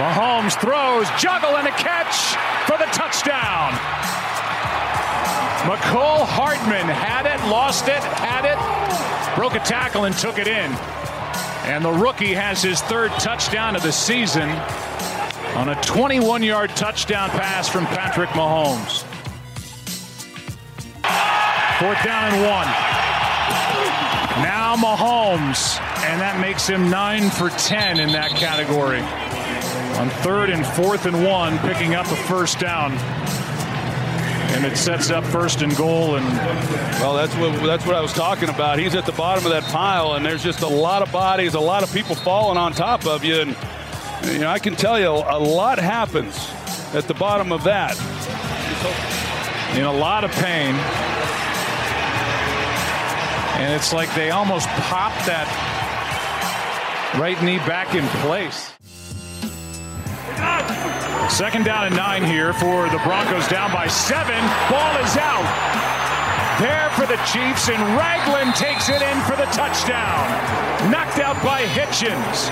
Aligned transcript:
Mahomes 0.00 0.58
throws, 0.58 1.06
juggle, 1.20 1.58
and 1.58 1.68
a 1.68 1.72
catch 1.72 2.34
for 2.64 2.78
the 2.78 2.86
touchdown. 2.86 3.72
Mecole 5.68 6.24
Hardman 6.24 6.88
had 6.88 7.26
it, 7.26 7.38
lost 7.50 7.86
it, 7.86 8.02
had 8.02 8.46
it, 8.48 8.56
broke 9.36 9.56
a 9.56 9.58
tackle, 9.58 10.06
and 10.06 10.16
took 10.16 10.38
it 10.38 10.46
in. 10.48 10.72
And 11.68 11.84
the 11.84 11.92
rookie 11.92 12.32
has 12.32 12.62
his 12.62 12.80
third 12.80 13.10
touchdown 13.18 13.76
of 13.76 13.82
the 13.82 13.92
season 13.92 14.48
on 15.54 15.68
a 15.68 15.74
21 15.82 16.42
yard 16.44 16.70
touchdown 16.70 17.28
pass 17.28 17.68
from 17.68 17.84
Patrick 17.84 18.30
Mahomes. 18.30 19.02
Fourth 21.78 22.02
down 22.02 22.32
and 22.32 22.42
one. 22.48 22.66
Now 24.42 24.76
Mahomes, 24.76 25.78
and 26.04 26.18
that 26.22 26.40
makes 26.40 26.66
him 26.66 26.88
9 26.88 27.28
for 27.28 27.50
10 27.50 28.00
in 28.00 28.12
that 28.12 28.30
category. 28.30 29.02
On 30.00 30.08
third 30.08 30.48
and 30.48 30.64
fourth 30.64 31.04
and 31.04 31.26
one, 31.26 31.58
picking 31.58 31.94
up 31.94 32.06
a 32.06 32.16
first 32.16 32.58
down. 32.58 32.92
And 34.52 34.64
it 34.64 34.78
sets 34.78 35.10
up 35.10 35.22
first 35.24 35.60
and 35.60 35.76
goal. 35.76 36.16
And 36.16 36.24
well, 37.00 37.12
that's 37.12 37.34
what 37.34 37.62
that's 37.66 37.84
what 37.84 37.94
I 37.94 38.00
was 38.00 38.14
talking 38.14 38.48
about. 38.48 38.78
He's 38.78 38.94
at 38.94 39.04
the 39.04 39.12
bottom 39.12 39.44
of 39.44 39.50
that 39.50 39.62
pile, 39.64 40.14
and 40.14 40.24
there's 40.24 40.42
just 40.42 40.62
a 40.62 40.66
lot 40.66 41.02
of 41.02 41.12
bodies, 41.12 41.52
a 41.52 41.60
lot 41.60 41.82
of 41.82 41.92
people 41.92 42.14
falling 42.14 42.56
on 42.56 42.72
top 42.72 43.04
of 43.06 43.24
you. 43.24 43.42
And 43.42 43.56
you 44.32 44.38
know, 44.38 44.48
I 44.48 44.58
can 44.58 44.74
tell 44.74 44.98
you, 44.98 45.08
a 45.08 45.38
lot 45.38 45.78
happens 45.78 46.34
at 46.94 47.06
the 47.06 47.12
bottom 47.12 47.52
of 47.52 47.64
that. 47.64 47.94
In 49.76 49.84
a 49.84 49.92
lot 49.92 50.24
of 50.24 50.30
pain. 50.32 50.74
And 53.60 53.74
it's 53.74 53.92
like 53.92 54.14
they 54.14 54.30
almost 54.30 54.66
popped 54.66 55.26
that 55.26 55.46
right 57.18 57.40
knee 57.42 57.58
back 57.58 57.94
in 57.94 58.06
place. 58.22 58.72
Second 61.30 61.64
down 61.64 61.86
and 61.86 61.96
nine 61.96 62.24
here 62.24 62.52
for 62.52 62.88
the 62.90 62.98
Broncos 62.98 63.46
down 63.48 63.72
by 63.72 63.86
seven. 63.86 64.40
Ball 64.68 64.96
is 64.98 65.16
out. 65.16 65.46
There 66.60 66.90
for 66.90 67.06
the 67.06 67.16
Chiefs, 67.24 67.70
and 67.70 67.80
Ragland 67.96 68.54
takes 68.54 68.88
it 68.88 69.00
in 69.00 69.20
for 69.22 69.36
the 69.36 69.46
touchdown. 69.46 70.90
Knocked 70.90 71.18
out 71.18 71.42
by 71.42 71.62
Hitchens. 71.62 72.50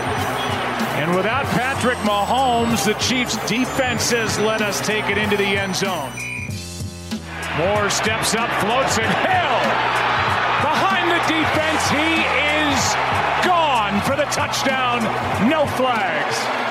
And 0.96 1.14
without 1.14 1.44
Patrick 1.46 1.98
Mahomes, 1.98 2.84
the 2.84 2.94
Chiefs 2.94 3.36
defense 3.46 4.12
let 4.38 4.62
us 4.62 4.80
take 4.86 5.04
it 5.10 5.18
into 5.18 5.36
the 5.36 5.44
end 5.44 5.76
zone. 5.76 6.12
Moore 7.58 7.90
steps 7.90 8.34
up, 8.34 8.48
floats, 8.60 8.98
and 8.98 9.12
Hill 9.26 9.58
behind 10.62 11.10
the 11.10 11.20
defense. 11.26 11.82
He 11.90 12.24
is 12.62 12.78
gone 13.44 14.00
for 14.02 14.16
the 14.16 14.26
touchdown. 14.30 15.02
No 15.48 15.66
flags. 15.66 16.67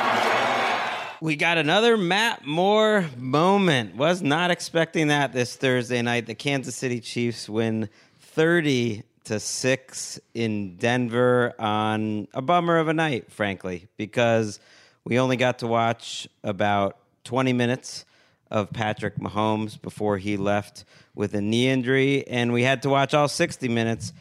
We 1.20 1.36
got 1.36 1.58
another 1.58 1.98
Matt 1.98 2.46
Moore 2.46 3.04
moment. 3.18 3.96
Was 3.96 4.22
not 4.22 4.52
expecting 4.52 5.08
that 5.08 5.34
this 5.34 5.56
Thursday 5.56 6.04
night. 6.04 6.28
The 6.28 6.36
Kansas 6.36 6.76
City 6.76 7.00
Chiefs 7.00 7.50
win 7.50 7.90
30 8.20 9.02
to 9.24 9.40
6 9.40 10.20
in 10.36 10.76
Denver 10.76 11.56
on 11.58 12.28
a 12.36 12.42
bummer 12.44 12.78
of 12.78 12.88
a 12.88 12.94
night, 12.94 13.32
frankly, 13.32 13.88
because 13.98 14.60
we 15.06 15.18
only 15.18 15.38
got 15.38 15.58
to 15.60 15.68
watch 15.68 16.28
about 16.44 16.98
20 17.24 17.52
minutes 17.52 18.06
of 18.52 18.72
Patrick 18.72 19.16
Mahomes 19.18 19.82
before 19.82 20.20
he 20.20 20.38
left 20.38 20.86
with 21.16 21.34
a 21.34 21.42
knee 21.42 21.68
injury, 21.68 22.28
and 22.28 22.54
we 22.54 22.62
had 22.62 22.84
to 22.84 22.90
watch 22.90 23.16
all 23.16 23.28
60 23.28 23.68
minutes 23.70 24.14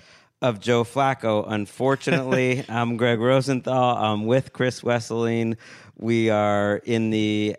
of 0.42 0.60
Joe 0.60 0.84
Flacco. 0.84 1.44
Unfortunately, 1.46 2.64
I'm 2.68 2.96
Gregg 2.96 3.20
Rosenthal. 3.20 3.96
I'm 3.96 4.26
with 4.26 4.52
Chris 4.52 4.82
Wesseling. 4.82 5.56
We 5.96 6.30
are 6.30 6.76
in 6.84 7.10
the 7.10 7.56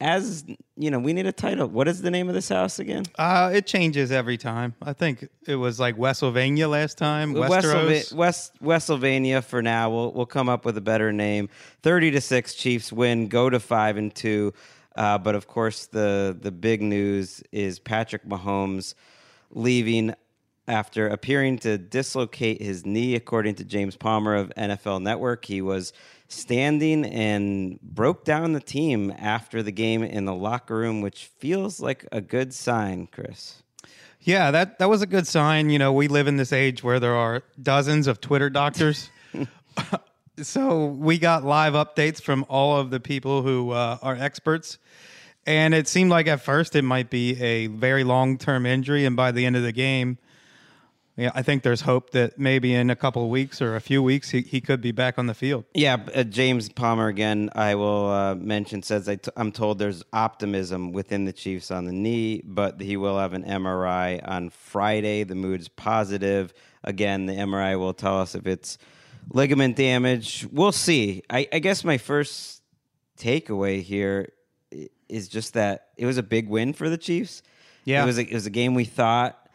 as 0.00 0.44
you 0.76 0.90
know, 0.90 1.00
we 1.00 1.12
need 1.12 1.26
a 1.26 1.32
title. 1.32 1.66
What 1.66 1.88
is 1.88 2.02
the 2.02 2.10
name 2.10 2.28
of 2.28 2.34
this 2.34 2.48
house 2.48 2.78
again? 2.78 3.04
Uh, 3.18 3.50
it 3.52 3.66
changes 3.66 4.12
every 4.12 4.36
time. 4.36 4.74
I 4.80 4.92
think 4.92 5.28
it 5.46 5.56
was 5.56 5.80
like 5.80 5.96
Westlvania 5.96 6.70
last 6.70 6.98
time. 6.98 7.34
Westeros. 7.34 8.12
West 8.60 9.46
for 9.48 9.62
now. 9.62 9.90
We'll 9.90 10.12
we'll 10.12 10.26
come 10.26 10.48
up 10.48 10.64
with 10.64 10.76
a 10.76 10.80
better 10.80 11.12
name. 11.12 11.48
Thirty 11.82 12.10
to 12.12 12.20
six, 12.20 12.54
Chiefs 12.54 12.92
win. 12.92 13.28
Go 13.28 13.50
to 13.50 13.58
five 13.58 13.96
and 13.96 14.14
two. 14.14 14.54
Uh, 14.94 15.18
but 15.18 15.34
of 15.34 15.48
course, 15.48 15.86
the 15.86 16.36
the 16.40 16.52
big 16.52 16.80
news 16.80 17.42
is 17.50 17.80
Patrick 17.80 18.24
Mahomes 18.24 18.94
leaving 19.50 20.14
after 20.68 21.08
appearing 21.08 21.58
to 21.60 21.78
dislocate 21.78 22.62
his 22.62 22.86
knee, 22.86 23.14
according 23.14 23.56
to 23.56 23.64
James 23.64 23.96
Palmer 23.96 24.36
of 24.36 24.50
NFL 24.56 25.02
Network. 25.02 25.46
He 25.46 25.62
was 25.62 25.92
standing 26.28 27.06
and 27.06 27.80
broke 27.80 28.24
down 28.24 28.52
the 28.52 28.60
team 28.60 29.12
after 29.18 29.62
the 29.62 29.72
game 29.72 30.02
in 30.04 30.26
the 30.26 30.34
locker 30.34 30.76
room, 30.76 31.00
which 31.00 31.30
feels 31.38 31.80
like 31.80 32.06
a 32.12 32.20
good 32.20 32.52
sign, 32.52 33.08
Chris. 33.10 33.62
Yeah, 34.20 34.50
that, 34.50 34.78
that 34.78 34.90
was 34.90 35.00
a 35.00 35.06
good 35.06 35.26
sign. 35.26 35.70
You 35.70 35.78
know, 35.78 35.92
we 35.92 36.06
live 36.06 36.26
in 36.26 36.36
this 36.36 36.52
age 36.52 36.84
where 36.84 37.00
there 37.00 37.14
are 37.14 37.42
dozens 37.60 38.06
of 38.06 38.20
Twitter 38.20 38.50
doctors. 38.50 39.10
so 40.42 40.86
we 40.86 41.18
got 41.18 41.44
live 41.44 41.72
updates 41.72 42.20
from 42.20 42.44
all 42.48 42.76
of 42.78 42.90
the 42.90 43.00
people 43.00 43.42
who 43.42 43.70
uh, 43.70 43.96
are 44.02 44.16
experts. 44.16 44.78
And 45.46 45.72
it 45.72 45.88
seemed 45.88 46.10
like 46.10 46.26
at 46.26 46.42
first 46.42 46.76
it 46.76 46.82
might 46.82 47.08
be 47.08 47.40
a 47.40 47.68
very 47.68 48.04
long 48.04 48.36
term 48.36 48.66
injury. 48.66 49.06
And 49.06 49.16
by 49.16 49.32
the 49.32 49.46
end 49.46 49.56
of 49.56 49.62
the 49.62 49.72
game, 49.72 50.18
yeah, 51.18 51.32
I 51.34 51.42
think 51.42 51.64
there's 51.64 51.80
hope 51.80 52.10
that 52.10 52.38
maybe 52.38 52.72
in 52.72 52.90
a 52.90 52.96
couple 52.96 53.24
of 53.24 53.28
weeks 53.28 53.60
or 53.60 53.74
a 53.74 53.80
few 53.80 54.04
weeks 54.04 54.30
he, 54.30 54.42
he 54.42 54.60
could 54.60 54.80
be 54.80 54.92
back 54.92 55.18
on 55.18 55.26
the 55.26 55.34
field. 55.34 55.64
Yeah, 55.74 55.96
uh, 56.14 56.22
James 56.22 56.68
Palmer 56.68 57.08
again. 57.08 57.50
I 57.56 57.74
will 57.74 58.08
uh, 58.08 58.36
mention 58.36 58.84
says 58.84 59.08
i 59.08 59.16
t- 59.16 59.32
I'm 59.36 59.50
told 59.50 59.80
there's 59.80 60.04
optimism 60.12 60.92
within 60.92 61.24
the 61.24 61.32
Chiefs 61.32 61.72
on 61.72 61.86
the 61.86 61.92
knee, 61.92 62.40
but 62.44 62.80
he 62.80 62.96
will 62.96 63.18
have 63.18 63.32
an 63.32 63.42
MRI 63.42 64.20
on 64.28 64.50
Friday. 64.50 65.24
The 65.24 65.34
mood's 65.34 65.66
positive. 65.66 66.54
Again, 66.84 67.26
the 67.26 67.34
MRI 67.34 67.76
will 67.76 67.94
tell 67.94 68.20
us 68.20 68.36
if 68.36 68.46
it's 68.46 68.78
ligament 69.32 69.74
damage. 69.74 70.46
We'll 70.52 70.70
see. 70.70 71.24
I, 71.28 71.48
I 71.52 71.58
guess 71.58 71.82
my 71.82 71.98
first 71.98 72.62
takeaway 73.18 73.82
here 73.82 74.32
is 75.08 75.28
just 75.28 75.54
that 75.54 75.88
it 75.96 76.06
was 76.06 76.16
a 76.16 76.22
big 76.22 76.48
win 76.48 76.74
for 76.74 76.88
the 76.88 76.96
Chiefs. 76.96 77.42
Yeah, 77.84 78.04
it 78.04 78.06
was 78.06 78.18
a, 78.18 78.22
it 78.22 78.34
was 78.34 78.46
a 78.46 78.50
game 78.50 78.74
we 78.74 78.84
thought 78.84 79.48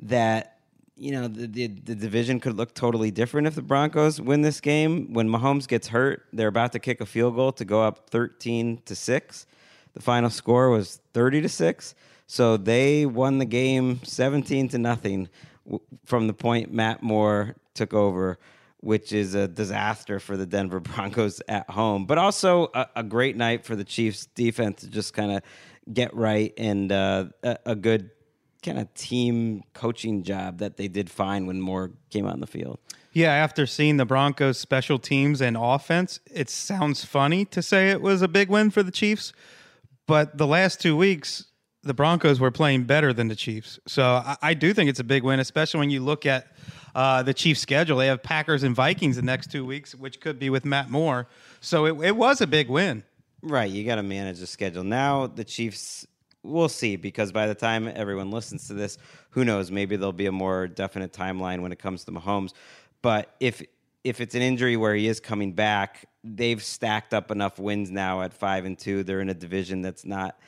that 0.00 0.55
you 0.96 1.12
know, 1.12 1.28
the, 1.28 1.46
the, 1.46 1.66
the 1.66 1.94
division 1.94 2.40
could 2.40 2.56
look 2.56 2.74
totally 2.74 3.10
different 3.10 3.46
if 3.46 3.54
the 3.54 3.62
Broncos 3.62 4.20
win 4.20 4.40
this 4.40 4.60
game. 4.60 5.12
When 5.12 5.28
Mahomes 5.28 5.68
gets 5.68 5.88
hurt, 5.88 6.24
they're 6.32 6.48
about 6.48 6.72
to 6.72 6.78
kick 6.78 7.00
a 7.00 7.06
field 7.06 7.36
goal 7.36 7.52
to 7.52 7.64
go 7.64 7.82
up 7.82 8.08
13 8.10 8.80
to 8.86 8.94
6. 8.94 9.46
The 9.92 10.02
final 10.02 10.30
score 10.30 10.70
was 10.70 11.00
30 11.12 11.42
to 11.42 11.48
6. 11.48 11.94
So 12.26 12.56
they 12.56 13.06
won 13.06 13.38
the 13.38 13.44
game 13.44 14.00
17 14.04 14.70
to 14.70 14.78
nothing 14.78 15.28
from 16.04 16.26
the 16.26 16.32
point 16.32 16.72
Matt 16.72 17.02
Moore 17.02 17.56
took 17.74 17.92
over, 17.92 18.38
which 18.78 19.12
is 19.12 19.34
a 19.34 19.46
disaster 19.46 20.18
for 20.18 20.36
the 20.36 20.46
Denver 20.46 20.80
Broncos 20.80 21.42
at 21.48 21.68
home, 21.68 22.06
but 22.06 22.16
also 22.16 22.70
a, 22.74 22.86
a 22.96 23.02
great 23.02 23.36
night 23.36 23.64
for 23.64 23.76
the 23.76 23.84
Chiefs 23.84 24.26
defense 24.34 24.80
to 24.80 24.88
just 24.88 25.12
kind 25.12 25.32
of 25.32 25.42
get 25.92 26.14
right 26.14 26.52
and 26.56 26.90
uh, 26.90 27.26
a, 27.42 27.58
a 27.66 27.74
good 27.76 28.10
kind 28.66 28.78
of 28.78 28.92
team 28.94 29.62
coaching 29.72 30.24
job 30.24 30.58
that 30.58 30.76
they 30.76 30.88
did 30.88 31.08
fine 31.08 31.46
when 31.46 31.60
Moore 31.60 31.92
came 32.10 32.26
out 32.26 32.32
on 32.32 32.40
the 32.40 32.46
field. 32.46 32.78
Yeah, 33.12 33.32
after 33.32 33.66
seeing 33.66 33.96
the 33.96 34.04
Broncos 34.04 34.58
special 34.58 34.98
teams 34.98 35.40
and 35.40 35.56
offense, 35.58 36.20
it 36.30 36.50
sounds 36.50 37.04
funny 37.04 37.44
to 37.46 37.62
say 37.62 37.90
it 37.90 38.02
was 38.02 38.20
a 38.20 38.28
big 38.28 38.50
win 38.50 38.70
for 38.70 38.82
the 38.82 38.90
Chiefs, 38.90 39.32
but 40.06 40.36
the 40.36 40.46
last 40.46 40.80
two 40.80 40.96
weeks, 40.96 41.46
the 41.82 41.94
Broncos 41.94 42.40
were 42.40 42.50
playing 42.50 42.84
better 42.84 43.12
than 43.12 43.28
the 43.28 43.36
Chiefs. 43.36 43.78
So 43.86 44.02
I, 44.02 44.36
I 44.42 44.54
do 44.54 44.74
think 44.74 44.90
it's 44.90 45.00
a 45.00 45.04
big 45.04 45.22
win, 45.22 45.40
especially 45.40 45.80
when 45.80 45.90
you 45.90 46.00
look 46.00 46.26
at 46.26 46.48
uh, 46.94 47.22
the 47.22 47.32
Chiefs' 47.32 47.60
schedule. 47.60 47.98
They 47.98 48.08
have 48.08 48.22
Packers 48.22 48.64
and 48.64 48.74
Vikings 48.74 49.16
the 49.16 49.22
next 49.22 49.50
two 49.50 49.64
weeks, 49.64 49.94
which 49.94 50.20
could 50.20 50.38
be 50.38 50.50
with 50.50 50.64
Matt 50.64 50.90
Moore. 50.90 51.28
So 51.60 51.86
it, 51.86 52.04
it 52.04 52.16
was 52.16 52.40
a 52.40 52.46
big 52.46 52.68
win. 52.68 53.04
Right, 53.42 53.70
you 53.70 53.84
got 53.84 53.94
to 53.94 54.02
manage 54.02 54.40
the 54.40 54.46
schedule. 54.46 54.82
Now 54.82 55.26
the 55.26 55.44
Chiefs 55.44 56.06
we'll 56.46 56.68
see 56.68 56.96
because 56.96 57.32
by 57.32 57.46
the 57.46 57.54
time 57.54 57.90
everyone 57.94 58.30
listens 58.30 58.66
to 58.68 58.74
this, 58.74 58.98
who 59.30 59.44
knows? 59.44 59.70
Maybe 59.70 59.96
there'll 59.96 60.12
be 60.12 60.26
a 60.26 60.32
more 60.32 60.66
definite 60.66 61.12
timeline 61.12 61.60
when 61.60 61.72
it 61.72 61.78
comes 61.78 62.04
to 62.04 62.12
Mahomes. 62.12 62.52
But 63.02 63.34
if 63.40 63.62
if 64.04 64.20
it's 64.20 64.36
an 64.36 64.42
injury 64.42 64.76
where 64.76 64.94
he 64.94 65.08
is 65.08 65.18
coming 65.18 65.52
back, 65.52 66.08
they've 66.22 66.62
stacked 66.62 67.12
up 67.12 67.30
enough 67.32 67.58
wins 67.58 67.90
now 67.90 68.22
at 68.22 68.32
five 68.32 68.64
and 68.64 68.78
two. 68.78 69.02
They're 69.02 69.20
in 69.20 69.30
a 69.30 69.34
division 69.34 69.82
that's 69.82 70.04
not 70.04 70.38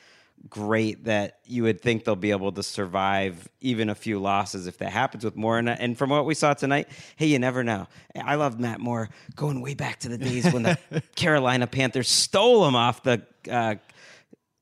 great 0.47 1.03
that 1.03 1.39
you 1.45 1.63
would 1.63 1.81
think 1.81 2.05
they'll 2.05 2.15
be 2.15 2.31
able 2.31 2.51
to 2.53 2.63
survive 2.63 3.49
even 3.59 3.89
a 3.89 3.95
few 3.95 4.19
losses 4.19 4.67
if 4.67 4.77
that 4.77 4.91
happens 4.91 5.25
with 5.25 5.35
Moore. 5.35 5.59
And, 5.59 5.69
and 5.69 5.97
from 5.97 6.09
what 6.11 6.25
we 6.25 6.33
saw 6.33 6.53
tonight, 6.53 6.87
hey, 7.17 7.25
you 7.25 7.39
never 7.39 7.63
know. 7.63 7.87
I 8.15 8.35
love 8.35 8.59
Matt 8.59 8.79
Moore 8.79 9.09
going 9.35 9.61
way 9.61 9.73
back 9.73 9.99
to 9.99 10.09
the 10.09 10.17
days 10.17 10.51
when 10.53 10.63
the 10.63 10.77
Carolina 11.15 11.67
Panthers 11.67 12.09
stole 12.09 12.65
him 12.67 12.75
off 12.75 13.03
the 13.03 13.21
uh, 13.51 13.75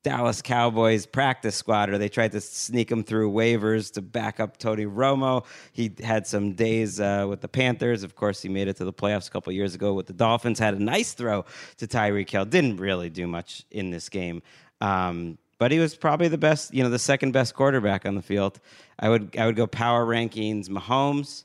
Dallas 0.07 0.42
Cowboys 0.42 1.06
practice 1.06 1.57
squad, 1.57 1.89
or 1.89 1.98
they 1.98 2.07
tried 2.07 2.31
to 2.31 2.39
sneak 2.39 2.89
him 2.89 3.04
through 3.04 3.30
waivers 3.30 3.92
to 3.92 4.01
back 4.01 4.39
up 4.39 4.56
Tony 4.56 4.86
Romo. 4.86 5.45
He 5.74 5.92
had 6.01 6.25
some 6.25 6.54
days 6.54 7.01
uh, 7.01 7.25
with 7.27 7.42
the 7.42 7.50
Panthers. 7.50 8.04
Of 8.04 8.15
course, 8.15 8.42
he 8.42 8.48
made 8.48 8.69
it 8.69 8.77
to 8.77 8.86
the 8.86 8.94
playoffs 8.94 9.27
a 9.27 9.31
couple 9.31 9.51
years 9.51 9.75
ago 9.75 9.94
with 9.94 10.06
the 10.06 10.13
Dolphins. 10.13 10.59
Had 10.59 10.75
a 10.75 10.81
nice 10.81 11.12
throw 11.12 11.44
to 11.75 11.88
Tyreek 11.88 12.30
Hill. 12.30 12.45
Didn't 12.45 12.77
really 12.77 13.09
do 13.09 13.27
much 13.27 13.65
in 13.69 13.89
this 13.89 14.07
game. 14.07 14.42
Um, 14.80 15.38
but 15.57 15.74
he 15.74 15.80
was 15.80 15.94
probably 15.94 16.30
the 16.30 16.38
best, 16.38 16.74
you 16.74 16.83
know, 16.83 16.89
the 16.89 17.00
second 17.00 17.33
best 17.33 17.53
quarterback 17.53 18.06
on 18.06 18.15
the 18.15 18.21
field. 18.21 18.62
I 18.98 19.10
would 19.10 19.36
I 19.38 19.45
would 19.45 19.57
go 19.57 19.68
power 19.68 20.06
rankings 20.06 20.69
Mahomes. 20.69 21.44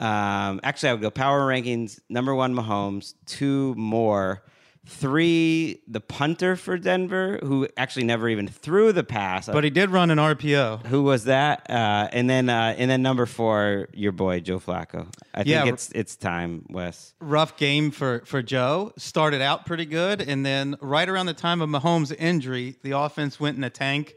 Um, 0.00 0.60
actually, 0.64 0.88
I 0.88 0.92
would 0.94 1.02
go 1.02 1.10
power 1.10 1.46
rankings 1.46 2.00
number 2.08 2.34
one 2.34 2.54
Mahomes, 2.54 3.16
two 3.26 3.74
more 3.74 4.44
Three, 4.84 5.80
the 5.86 6.00
punter 6.00 6.56
for 6.56 6.76
Denver, 6.76 7.38
who 7.42 7.68
actually 7.76 8.04
never 8.04 8.28
even 8.28 8.48
threw 8.48 8.92
the 8.92 9.04
pass. 9.04 9.46
But 9.46 9.62
he 9.62 9.70
did 9.70 9.90
run 9.90 10.10
an 10.10 10.18
RPO. 10.18 10.86
Who 10.86 11.04
was 11.04 11.24
that? 11.24 11.70
Uh, 11.70 12.08
and 12.12 12.28
then, 12.28 12.48
uh, 12.48 12.74
and 12.76 12.90
then 12.90 13.00
number 13.00 13.24
four, 13.26 13.88
your 13.94 14.10
boy 14.10 14.40
Joe 14.40 14.58
Flacco. 14.58 15.06
I 15.34 15.44
Yeah. 15.46 15.62
think 15.62 15.74
it's 15.74 15.90
it's 15.92 16.16
time, 16.16 16.66
Wes. 16.68 17.14
Rough 17.20 17.56
game 17.56 17.92
for, 17.92 18.22
for 18.26 18.42
Joe. 18.42 18.92
Started 18.98 19.40
out 19.40 19.66
pretty 19.66 19.86
good. 19.86 20.20
And 20.20 20.44
then 20.44 20.74
right 20.80 21.08
around 21.08 21.26
the 21.26 21.34
time 21.34 21.60
of 21.62 21.70
Mahomes' 21.70 22.12
injury, 22.18 22.76
the 22.82 22.90
offense 22.98 23.38
went 23.38 23.56
in 23.56 23.62
a 23.64 23.70
tank. 23.70 24.14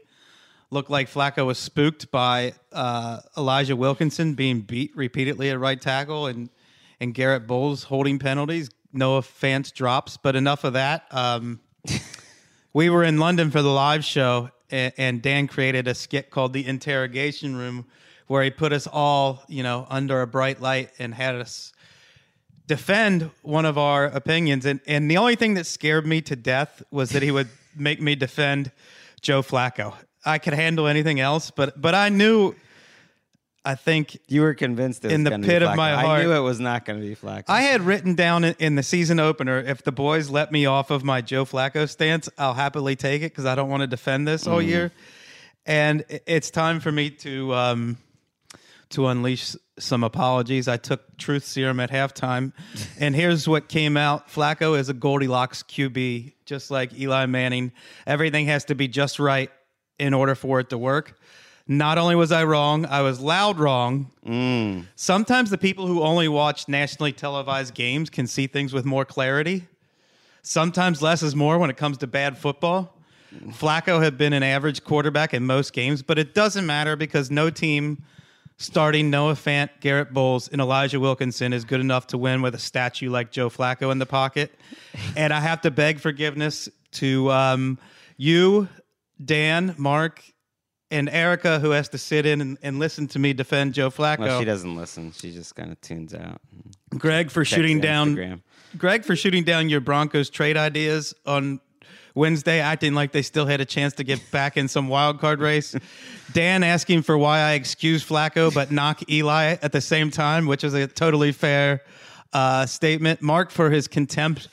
Looked 0.70 0.90
like 0.90 1.08
Flacco 1.08 1.46
was 1.46 1.58
spooked 1.58 2.10
by 2.10 2.54
uh, 2.72 3.20
Elijah 3.38 3.76
Wilkinson 3.76 4.34
being 4.34 4.62
beat 4.62 4.96
repeatedly 4.96 5.48
at 5.50 5.60
right 5.60 5.80
tackle 5.80 6.26
and, 6.26 6.50
and 7.00 7.14
Garett 7.14 7.46
Bolles 7.46 7.84
holding 7.84 8.18
penalties. 8.18 8.68
Noah 8.96 9.20
Fant 9.20 9.72
drops, 9.74 10.16
but 10.16 10.34
enough 10.34 10.64
of 10.64 10.72
that. 10.72 11.06
Um, 11.10 11.60
we 12.72 12.90
were 12.90 13.04
in 13.04 13.18
London 13.18 13.50
for 13.50 13.62
the 13.62 13.70
live 13.70 14.04
show, 14.04 14.50
and, 14.70 14.92
and 14.96 15.22
Dan 15.22 15.46
created 15.46 15.86
a 15.86 15.94
skit 15.94 16.30
called 16.30 16.52
"The 16.52 16.66
Interrogation 16.66 17.54
Room," 17.56 17.86
where 18.26 18.42
he 18.42 18.50
put 18.50 18.72
us 18.72 18.86
all, 18.86 19.42
you 19.48 19.62
know, 19.62 19.86
under 19.90 20.22
a 20.22 20.26
bright 20.26 20.60
light 20.60 20.90
and 20.98 21.14
had 21.14 21.34
us 21.36 21.72
defend 22.66 23.30
one 23.42 23.64
of 23.64 23.78
our 23.78 24.06
opinions. 24.06 24.66
And 24.66 24.80
and 24.86 25.10
the 25.10 25.18
only 25.18 25.36
thing 25.36 25.54
that 25.54 25.66
scared 25.66 26.06
me 26.06 26.20
to 26.22 26.34
death 26.34 26.82
was 26.90 27.10
that 27.10 27.22
he 27.22 27.30
would 27.30 27.48
make 27.76 28.00
me 28.00 28.14
defend 28.14 28.72
Joe 29.20 29.42
Flacco. 29.42 29.94
I 30.24 30.38
could 30.38 30.54
handle 30.54 30.86
anything 30.86 31.20
else, 31.20 31.50
but 31.50 31.80
but 31.80 31.94
I 31.94 32.08
knew. 32.08 32.54
I 33.66 33.74
think 33.74 34.18
You 34.28 34.42
were 34.42 34.54
convinced 34.54 35.04
In 35.04 35.24
the 35.24 35.32
pit 35.32 35.60
be 35.60 35.66
of 35.66 35.74
my 35.74 35.92
heart. 35.92 36.20
I 36.20 36.22
knew 36.22 36.32
it 36.32 36.38
was 36.38 36.60
not 36.60 36.84
going 36.84 37.00
to 37.00 37.04
be 37.04 37.16
Flacco. 37.16 37.46
I 37.48 37.62
had 37.62 37.82
written 37.82 38.14
down 38.14 38.44
in, 38.44 38.54
in 38.60 38.74
the 38.76 38.84
season 38.84 39.18
opener 39.18 39.58
if 39.58 39.82
the 39.82 39.90
boys 39.90 40.30
let 40.30 40.52
me 40.52 40.66
off 40.66 40.92
of 40.92 41.02
my 41.02 41.20
Joe 41.20 41.44
Flacco 41.44 41.88
stance, 41.88 42.28
I'll 42.38 42.54
happily 42.54 42.94
take 42.94 43.22
it 43.22 43.32
because 43.32 43.44
I 43.44 43.56
don't 43.56 43.68
want 43.68 43.80
to 43.80 43.88
defend 43.88 44.28
this 44.28 44.46
all 44.46 44.62
year. 44.62 44.92
And 45.66 46.04
it's 46.26 46.50
time 46.50 46.78
for 46.78 46.92
me 46.92 47.10
to 47.10 47.52
um, 47.54 47.98
to 48.90 49.08
unleash 49.08 49.56
some 49.80 50.04
apologies. 50.04 50.68
I 50.68 50.76
took 50.76 51.16
truth 51.18 51.44
serum 51.44 51.80
at 51.80 51.90
halftime, 51.90 52.52
and 53.00 53.16
here's 53.16 53.48
what 53.48 53.68
came 53.68 53.96
out: 53.96 54.28
Flacco 54.28 54.78
is 54.78 54.88
a 54.88 54.94
Goldilocks 54.94 55.64
QB, 55.64 56.34
just 56.44 56.70
like 56.70 56.96
Eli 56.96 57.26
Manning. 57.26 57.72
Everything 58.06 58.46
has 58.46 58.66
to 58.66 58.76
be 58.76 58.86
just 58.86 59.18
right 59.18 59.50
in 59.98 60.14
order 60.14 60.36
for 60.36 60.60
it 60.60 60.70
to 60.70 60.78
work. 60.78 61.18
Not 61.68 61.98
only 61.98 62.14
was 62.14 62.30
I 62.30 62.44
wrong, 62.44 62.86
I 62.86 63.02
was 63.02 63.18
loud 63.20 63.58
wrong. 63.58 64.10
Sometimes 64.94 65.50
the 65.50 65.58
people 65.58 65.86
who 65.86 66.02
only 66.02 66.28
watch 66.28 66.68
nationally 66.68 67.12
televised 67.12 67.74
games 67.74 68.08
can 68.08 68.26
see 68.26 68.46
things 68.46 68.72
with 68.72 68.84
more 68.84 69.04
clarity. 69.04 69.66
Sometimes 70.42 71.02
less 71.02 71.22
is 71.24 71.34
more 71.34 71.58
when 71.58 71.70
it 71.70 71.76
comes 71.76 71.98
to 71.98 72.06
bad 72.06 72.38
football. 72.38 72.96
Flacco 73.48 74.00
had 74.02 74.16
been 74.16 74.32
an 74.32 74.44
average 74.44 74.84
quarterback 74.84 75.34
in 75.34 75.44
most 75.44 75.72
games, 75.72 76.02
but 76.02 76.18
it 76.18 76.34
doesn't 76.34 76.66
matter 76.66 76.94
because 76.94 77.30
no 77.30 77.50
team 77.50 78.04
starting 78.56 79.10
Noah 79.10 79.34
Fant, 79.34 79.68
Garett 79.80 80.14
Bolles, 80.14 80.48
and 80.48 80.60
Elijah 80.60 81.00
Wilkinson 81.00 81.52
is 81.52 81.64
good 81.64 81.80
enough 81.80 82.06
to 82.08 82.18
win 82.18 82.42
with 82.42 82.54
a 82.54 82.58
statue 82.58 83.10
like 83.10 83.30
Joe 83.30 83.50
Flacco 83.50 83.90
in 83.92 83.98
the 83.98 84.06
pocket. 84.06 84.54
and 85.16 85.32
I 85.32 85.40
have 85.40 85.60
to 85.62 85.70
beg 85.70 85.98
forgiveness 85.98 86.68
to 86.92 87.30
um, 87.30 87.78
you, 88.16 88.68
Dan, 89.22 89.74
Mark, 89.76 90.22
and 90.90 91.08
Erica, 91.08 91.58
who 91.58 91.70
has 91.70 91.88
to 91.90 91.98
sit 91.98 92.26
in 92.26 92.40
and, 92.40 92.58
and 92.62 92.78
listen 92.78 93.06
to 93.08 93.18
me 93.18 93.32
defend 93.32 93.74
Joe 93.74 93.90
Flacco. 93.90 94.20
well, 94.20 94.38
she 94.38 94.44
doesn't 94.44 94.76
listen. 94.76 95.12
She 95.12 95.32
just 95.32 95.54
kind 95.54 95.72
of 95.72 95.80
tunes 95.80 96.14
out. 96.14 96.40
Greg 96.90 97.30
for 97.30 97.44
shooting 97.44 97.80
down 97.80 98.14
Instagram. 98.14 98.42
Greg 98.78 99.04
for 99.04 99.16
shooting 99.16 99.44
down 99.44 99.68
your 99.68 99.80
Broncos 99.80 100.30
trade 100.30 100.56
ideas 100.56 101.14
on 101.24 101.60
Wednesday, 102.14 102.60
acting 102.60 102.94
like 102.94 103.12
they 103.12 103.22
still 103.22 103.46
had 103.46 103.60
a 103.60 103.64
chance 103.64 103.92
to 103.94 104.04
get 104.04 104.30
back 104.30 104.56
in 104.56 104.68
some 104.68 104.88
wild 104.88 105.20
card 105.20 105.40
race. 105.40 105.76
Dan 106.32 106.62
asking 106.62 107.02
for 107.02 107.16
why 107.18 107.40
I 107.40 107.52
excuse 107.52 108.04
Flacco 108.06 108.52
but 108.52 108.70
knock 108.70 109.08
Eli 109.10 109.56
at 109.60 109.72
the 109.72 109.80
same 109.80 110.10
time, 110.10 110.46
which 110.46 110.64
is 110.64 110.72
a 110.74 110.86
totally 110.86 111.32
fair 111.32 111.82
uh, 112.32 112.64
statement. 112.66 113.20
Mark 113.22 113.50
for 113.50 113.70
his 113.70 113.86
contempt 113.86 114.48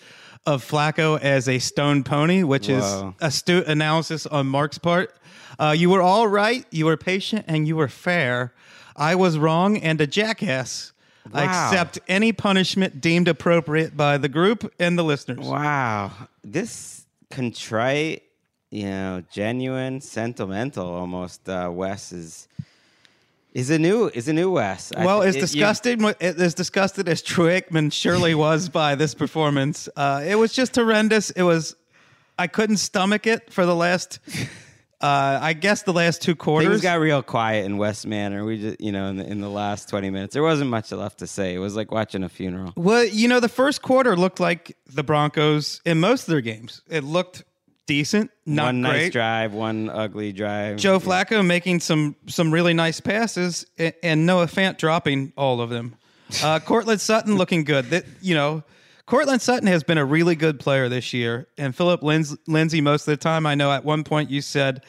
of 0.45 0.63
Flacco 0.63 1.19
as 1.21 1.47
a 1.47 1.59
stone 1.59 2.03
pony, 2.03 2.43
which 2.43 2.67
Whoa. 2.67 3.15
is 3.19 3.25
astute 3.25 3.67
analysis 3.67 4.25
on 4.25 4.47
Mark's 4.47 4.77
part. 4.77 5.15
Uh, 5.59 5.73
you 5.77 5.89
were 5.89 6.01
all 6.01 6.27
right, 6.27 6.65
you 6.71 6.85
were 6.85 6.97
patient, 6.97 7.45
and 7.47 7.67
you 7.67 7.75
were 7.75 7.87
fair. 7.87 8.53
I 8.95 9.15
was 9.15 9.37
wrong 9.37 9.77
and 9.77 9.99
a 10.01 10.07
jackass. 10.07 10.91
I 11.33 11.43
accept 11.45 11.99
any 12.07 12.33
punishment 12.33 12.99
deemed 12.99 13.27
appropriate 13.27 13.95
by 13.95 14.17
the 14.17 14.27
group 14.29 14.73
and 14.79 14.97
the 14.99 15.03
listeners. 15.03 15.39
Wow, 15.47 16.11
this 16.43 17.05
contrite, 17.31 18.23
you 18.69 18.85
know, 18.85 19.23
genuine, 19.31 20.01
sentimental, 20.01 20.85
almost. 20.87 21.47
Uh, 21.47 21.69
Wes 21.71 22.11
is 22.11 22.47
is 23.53 23.69
a 23.69 23.79
new 23.79 24.09
is 24.13 24.27
a 24.27 24.33
new 24.33 24.51
Wes. 24.51 24.91
Well, 24.97 25.21
thi- 25.21 25.27
as 25.29 25.35
it- 25.35 25.37
you- 25.37 25.41
disgusted 25.45 26.03
as 26.21 26.53
disgusted 26.55 27.07
as 27.07 27.21
Troy 27.21 27.61
Aikman 27.61 27.93
surely 27.93 28.35
was 28.35 28.67
by 28.67 28.95
this 28.95 29.15
performance, 29.15 29.87
uh, 29.95 30.23
it 30.27 30.35
was 30.35 30.51
just 30.53 30.75
horrendous. 30.75 31.29
It 31.31 31.43
was 31.43 31.75
I 32.37 32.47
couldn't 32.47 32.77
stomach 32.77 33.27
it 33.27 33.53
for 33.53 33.65
the 33.65 33.75
last, 33.75 34.19
uh, 35.03 35.37
I 35.41 35.51
guess 35.51 35.83
the 35.83 35.91
last 35.91 36.21
two 36.21 36.31
Things 36.31 36.43
quarters. 36.43 36.81
got 36.81 36.99
real 37.01 37.21
quiet 37.21 37.65
in 37.65 37.77
West 37.77 38.07
Manor. 38.07 38.45
We 38.45 38.57
just, 38.57 38.79
you 38.79 38.93
know, 38.93 39.07
in 39.07 39.17
the, 39.17 39.27
in 39.29 39.41
the 39.41 39.49
last 39.49 39.89
twenty 39.89 40.09
minutes, 40.09 40.33
there 40.33 40.43
wasn't 40.43 40.69
much 40.69 40.93
left 40.93 41.19
to 41.19 41.27
say. 41.27 41.53
It 41.53 41.59
was 41.59 41.75
like 41.75 41.91
watching 41.91 42.23
a 42.23 42.29
funeral. 42.29 42.71
Well, 42.77 43.03
you 43.03 43.27
know, 43.27 43.41
the 43.41 43.49
first 43.49 43.81
quarter 43.81 44.15
looked 44.15 44.39
like 44.39 44.77
the 44.87 45.03
Broncos 45.03 45.81
in 45.83 45.99
most 45.99 46.21
of 46.21 46.31
their 46.31 46.39
games. 46.41 46.81
It 46.89 47.03
looked 47.03 47.43
decent, 47.85 48.31
not 48.45 48.67
one 48.67 48.81
great. 48.81 48.91
nice 48.91 49.11
drive, 49.11 49.53
one 49.53 49.89
ugly 49.89 50.31
drive. 50.31 50.77
Joe 50.77 50.99
Flacco 50.99 51.45
making 51.45 51.81
some 51.81 52.15
some 52.27 52.53
really 52.53 52.73
nice 52.73 53.01
passes, 53.01 53.65
and, 53.77 53.93
and 54.03 54.25
Noah 54.25 54.47
Fant 54.47 54.77
dropping 54.77 55.33
all 55.35 55.59
of 55.59 55.69
them. 55.69 55.95
Uh, 56.41 56.59
Courtland 56.61 57.01
Sutton 57.01 57.35
looking 57.35 57.65
good. 57.65 57.89
That 57.89 58.05
you 58.21 58.35
know, 58.35 58.63
Courtland 59.05 59.41
Sutton 59.41 59.67
has 59.67 59.83
been 59.83 59.97
a 59.97 60.05
really 60.05 60.35
good 60.35 60.59
player 60.59 60.87
this 60.87 61.13
year, 61.13 61.47
and 61.57 61.75
Phillip 61.75 62.01
Linds- 62.01 62.37
Lindsay 62.47 62.81
most 62.81 63.07
of 63.07 63.11
the 63.11 63.17
time. 63.17 63.45
I 63.45 63.55
know 63.55 63.71
at 63.71 63.83
one 63.83 64.03
point 64.03 64.29
you 64.29 64.41
said 64.41 64.83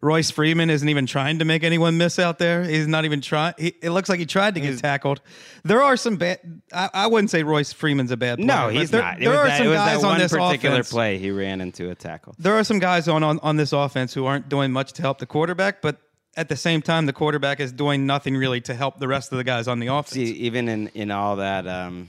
Royce 0.00 0.30
Freeman 0.30 0.70
isn't 0.70 0.88
even 0.88 1.06
trying 1.06 1.40
to 1.40 1.44
make 1.44 1.64
anyone 1.64 1.98
miss 1.98 2.18
out 2.18 2.38
there. 2.38 2.62
He's 2.62 2.86
not 2.86 3.04
even 3.04 3.20
trying. 3.20 3.54
He, 3.58 3.74
it 3.82 3.90
looks 3.90 4.08
like 4.08 4.20
he 4.20 4.26
tried 4.26 4.54
to 4.54 4.60
get 4.60 4.78
tackled. 4.78 5.20
There 5.64 5.82
are 5.82 5.96
some 5.96 6.16
bad. 6.16 6.62
I, 6.72 6.88
I 6.94 7.06
wouldn't 7.08 7.30
say 7.30 7.42
Royce 7.42 7.72
Freeman's 7.72 8.10
a 8.10 8.16
bad 8.16 8.38
player. 8.38 8.46
No, 8.46 8.68
he's 8.68 8.90
there, 8.90 9.02
not. 9.02 9.18
There 9.18 9.36
are 9.36 9.48
that, 9.48 9.58
some 9.58 9.66
guys 9.66 10.04
on 10.04 10.18
this 10.18 10.32
particular 10.32 10.76
offense. 10.76 10.90
play 10.90 11.18
he 11.18 11.30
ran 11.30 11.60
into 11.60 11.90
a 11.90 11.94
tackle. 11.94 12.34
There 12.38 12.54
are 12.54 12.64
some 12.64 12.78
guys 12.78 13.08
on, 13.08 13.22
on 13.22 13.38
on 13.40 13.56
this 13.56 13.72
offense 13.72 14.14
who 14.14 14.24
aren't 14.24 14.48
doing 14.48 14.72
much 14.72 14.92
to 14.94 15.02
help 15.02 15.18
the 15.18 15.26
quarterback, 15.26 15.82
but 15.82 16.00
at 16.36 16.48
the 16.48 16.56
same 16.56 16.80
time, 16.80 17.06
the 17.06 17.12
quarterback 17.12 17.58
is 17.58 17.72
doing 17.72 18.06
nothing 18.06 18.36
really 18.36 18.60
to 18.62 18.74
help 18.74 18.98
the 18.98 19.08
rest 19.08 19.32
of 19.32 19.38
the 19.38 19.44
guys 19.44 19.66
on 19.66 19.80
the 19.80 19.88
offense. 19.88 20.12
See, 20.12 20.32
even 20.32 20.68
in 20.68 20.88
in 20.94 21.10
all 21.10 21.36
that, 21.36 21.66
um, 21.66 22.08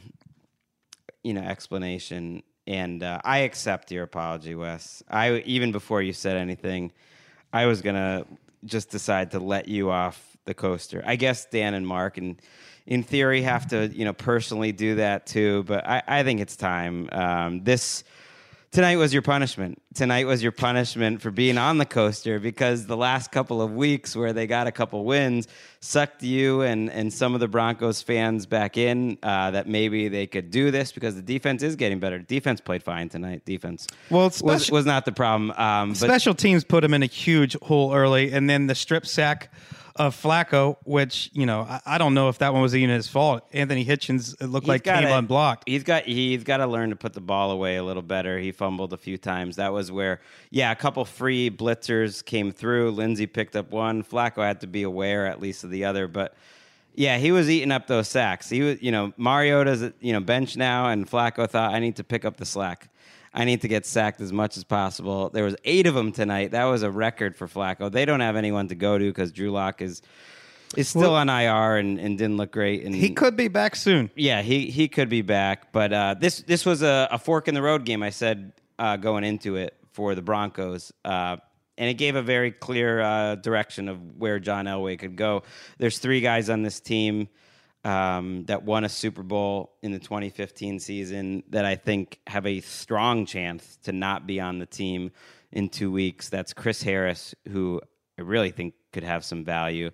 you 1.23 1.33
know, 1.33 1.41
explanation, 1.41 2.43
and 2.67 3.03
uh, 3.03 3.19
I 3.23 3.39
accept 3.39 3.91
your 3.91 4.03
apology, 4.03 4.55
Wes. 4.55 5.03
I 5.09 5.37
even 5.45 5.71
before 5.71 6.01
you 6.01 6.13
said 6.13 6.37
anything, 6.37 6.91
I 7.51 7.65
was 7.65 7.81
gonna 7.81 8.25
just 8.65 8.89
decide 8.89 9.31
to 9.31 9.39
let 9.39 9.67
you 9.67 9.89
off 9.89 10.37
the 10.45 10.53
coaster. 10.53 11.03
I 11.05 11.15
guess 11.15 11.45
Dan 11.45 11.73
and 11.73 11.85
Mark, 11.85 12.17
and 12.17 12.41
in 12.85 13.03
theory, 13.03 13.41
have 13.41 13.67
to 13.69 13.87
you 13.87 14.05
know 14.05 14.13
personally 14.13 14.71
do 14.71 14.95
that 14.95 15.25
too. 15.25 15.63
But 15.63 15.87
I, 15.87 16.03
I 16.07 16.23
think 16.23 16.41
it's 16.41 16.55
time. 16.55 17.09
Um, 17.11 17.63
this 17.63 18.03
tonight 18.71 18.97
was 18.97 19.13
your 19.13 19.21
punishment. 19.21 19.81
Tonight 19.93 20.27
was 20.27 20.43
your 20.43 20.51
punishment 20.51 21.21
for 21.21 21.31
being 21.31 21.57
on 21.57 21.77
the 21.77 21.85
coaster 21.85 22.39
because 22.39 22.85
the 22.85 22.97
last 22.97 23.31
couple 23.31 23.61
of 23.61 23.71
weeks 23.71 24.15
where 24.15 24.33
they 24.33 24.47
got 24.47 24.67
a 24.67 24.71
couple 24.71 25.03
wins 25.05 25.47
sucked 25.79 26.23
you 26.23 26.61
and, 26.61 26.91
and 26.91 27.11
some 27.11 27.33
of 27.33 27.39
the 27.39 27.47
Broncos 27.47 28.01
fans 28.01 28.45
back 28.45 28.77
in 28.77 29.17
uh, 29.23 29.51
that 29.51 29.67
maybe 29.67 30.07
they 30.07 30.27
could 30.27 30.51
do 30.51 30.71
this 30.71 30.91
because 30.91 31.15
the 31.15 31.21
defense 31.21 31.63
is 31.63 31.75
getting 31.75 31.99
better. 31.99 32.19
Defense 32.19 32.61
played 32.61 32.83
fine 32.83 33.09
tonight. 33.09 33.43
Defense 33.45 33.87
Well, 34.09 34.27
it's 34.27 34.41
was, 34.41 34.69
was 34.69 34.85
not 34.85 35.05
the 35.05 35.11
problem. 35.11 35.51
Um, 35.51 35.89
but 35.89 35.97
Special 35.97 36.35
teams 36.35 36.63
put 36.63 36.83
him 36.83 36.93
in 36.93 37.03
a 37.03 37.07
huge 37.07 37.57
hole 37.61 37.93
early, 37.93 38.31
and 38.31 38.49
then 38.49 38.67
the 38.67 38.75
strip 38.75 39.05
sack 39.05 39.51
of 39.99 40.15
Flacco, 40.19 40.77
which 40.85 41.29
you 41.33 41.45
know 41.45 41.61
I, 41.61 41.81
I 41.85 41.97
don't 41.97 42.13
know 42.13 42.29
if 42.29 42.37
that 42.37 42.53
one 42.53 42.61
was 42.61 42.73
even 42.75 42.89
his 42.89 43.09
fault. 43.09 43.43
Anthony 43.51 43.83
Hitchens 43.85 44.33
it 44.41 44.47
looked 44.47 44.63
he's 44.63 44.69
like 44.69 44.83
came 44.85 45.03
gotta- 45.03 45.17
unblocked. 45.17 45.67
He's 45.67 45.83
got 45.83 46.05
he's 46.05 46.43
got 46.45 46.57
to 46.57 46.67
learn 46.67 46.89
to 46.91 46.95
put 46.95 47.13
the 47.13 47.21
ball 47.21 47.51
away 47.51 47.75
a 47.75 47.83
little 47.83 48.01
better. 48.01 48.39
He 48.39 48.53
fumbled 48.53 48.93
a 48.93 48.97
few 48.97 49.17
times. 49.17 49.57
That 49.57 49.73
was 49.73 49.91
where 49.91 50.21
yeah, 50.49 50.71
a 50.71 50.75
couple 50.75 51.03
free 51.03 51.51
blitzers 51.51 52.23
came 52.23 52.51
through. 52.51 52.91
Lindsay 52.91 53.27
picked 53.27 53.57
up 53.57 53.71
one. 53.71 54.01
Flacco 54.03 54.37
had 54.41 54.61
to 54.61 54.67
be 54.67 54.83
aware 54.83 55.27
at 55.27 55.41
least 55.41 55.65
of 55.65 55.69
the 55.69 55.83
other, 55.83 56.07
but 56.07 56.33
yeah, 56.95 57.17
he 57.17 57.31
was 57.31 57.49
eating 57.49 57.71
up 57.71 57.87
those 57.87 58.07
sacks. 58.07 58.49
He 58.49 58.61
was, 58.61 58.81
you 58.81 58.91
know, 58.91 59.13
Mariota's 59.17 59.91
you 59.99 60.13
know 60.13 60.21
bench 60.21 60.55
now, 60.55 60.89
and 60.89 61.09
Flacco 61.09 61.47
thought 61.49 61.73
I 61.73 61.79
need 61.79 61.97
to 61.97 62.03
pick 62.05 62.23
up 62.23 62.37
the 62.37 62.45
slack. 62.45 62.89
I 63.33 63.45
need 63.45 63.61
to 63.61 63.67
get 63.67 63.85
sacked 63.85 64.21
as 64.21 64.33
much 64.33 64.57
as 64.57 64.63
possible. 64.63 65.29
There 65.29 65.43
was 65.43 65.55
eight 65.63 65.85
of 65.87 65.93
them 65.93 66.11
tonight. 66.11 66.51
That 66.51 66.65
was 66.65 66.83
a 66.83 66.89
record 66.91 67.35
for 67.35 67.47
Flacco. 67.47 67.91
They 67.91 68.05
don't 68.05 68.21
have 68.21 68.35
anyone 68.35 68.67
to 68.69 68.75
go 68.75 68.97
to 68.97 69.05
because 69.05 69.31
Drew 69.31 69.51
Lock 69.51 69.81
is 69.81 70.01
is 70.77 70.87
still 70.87 71.15
on 71.15 71.29
IR 71.29 71.77
and, 71.77 71.99
and 71.99 72.17
didn't 72.17 72.37
look 72.37 72.51
great. 72.51 72.83
And 72.85 72.93
He 72.93 73.09
could 73.09 73.35
be 73.35 73.47
back 73.47 73.75
soon. 73.75 74.11
yeah, 74.15 74.41
he 74.41 74.69
he 74.69 74.87
could 74.87 75.09
be 75.09 75.21
back, 75.21 75.71
but 75.71 75.91
uh, 75.93 76.15
this 76.19 76.41
this 76.41 76.65
was 76.65 76.81
a, 76.83 77.07
a 77.11 77.17
fork 77.17 77.47
in 77.47 77.55
the 77.55 77.61
road 77.61 77.85
game. 77.85 78.03
I 78.03 78.09
said 78.11 78.53
uh, 78.77 78.97
going 78.97 79.23
into 79.23 79.55
it 79.55 79.75
for 79.91 80.15
the 80.15 80.21
Broncos, 80.21 80.91
uh, 81.03 81.37
and 81.77 81.89
it 81.89 81.95
gave 81.95 82.15
a 82.15 82.21
very 82.21 82.51
clear 82.51 83.01
uh, 83.01 83.35
direction 83.35 83.89
of 83.89 84.17
where 84.17 84.39
John 84.39 84.65
Elway 84.65 84.97
could 84.99 85.15
go. 85.15 85.43
There's 85.77 85.97
three 85.97 86.21
guys 86.21 86.49
on 86.49 86.61
this 86.61 86.79
team 86.79 87.29
um, 87.83 88.45
that 88.45 88.63
won 88.63 88.83
a 88.83 88.89
Super 88.89 89.23
Bowl 89.23 89.73
in 89.81 89.91
the 89.91 89.99
2015 89.99 90.79
season 90.79 91.43
that 91.49 91.65
I 91.65 91.75
think 91.75 92.19
have 92.27 92.45
a 92.45 92.59
strong 92.61 93.25
chance 93.25 93.77
to 93.83 93.91
not 93.91 94.27
be 94.27 94.39
on 94.39 94.59
the 94.59 94.65
team 94.65 95.11
in 95.51 95.69
two 95.69 95.91
weeks. 95.91 96.29
That's 96.29 96.53
Chris 96.53 96.83
Harris, 96.83 97.33
who 97.47 97.81
I 98.17 98.21
really 98.21 98.51
think 98.51 98.73
could 98.91 99.03
have 99.03 99.23
some 99.23 99.45
value 99.45 99.91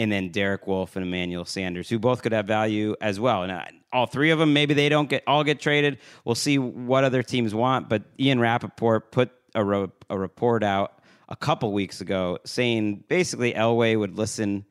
and 0.00 0.10
then 0.10 0.30
Derek 0.30 0.66
Wolfe 0.66 0.96
and 0.96 1.04
Emmanuel 1.04 1.44
Sanders, 1.44 1.90
who 1.90 1.98
both 1.98 2.22
could 2.22 2.32
have 2.32 2.46
value 2.46 2.96
as 3.02 3.20
well. 3.20 3.42
And 3.42 3.52
all 3.92 4.06
three 4.06 4.30
of 4.30 4.38
them, 4.38 4.54
maybe 4.54 4.72
they 4.72 4.88
don't 4.88 5.10
get 5.10 5.22
all 5.26 5.44
get 5.44 5.60
traded. 5.60 5.98
We'll 6.24 6.34
see 6.34 6.58
what 6.58 7.04
other 7.04 7.22
teams 7.22 7.54
want. 7.54 7.90
But 7.90 8.04
Ian 8.18 8.40
Rapoport 8.40 9.12
put 9.12 9.30
a, 9.54 9.88
a 10.08 10.18
report 10.18 10.64
out 10.64 11.02
a 11.28 11.36
couple 11.36 11.70
weeks 11.74 12.00
ago 12.00 12.38
saying 12.46 13.04
basically 13.08 13.52
Elway 13.52 13.98
would 13.98 14.16
listen 14.16 14.64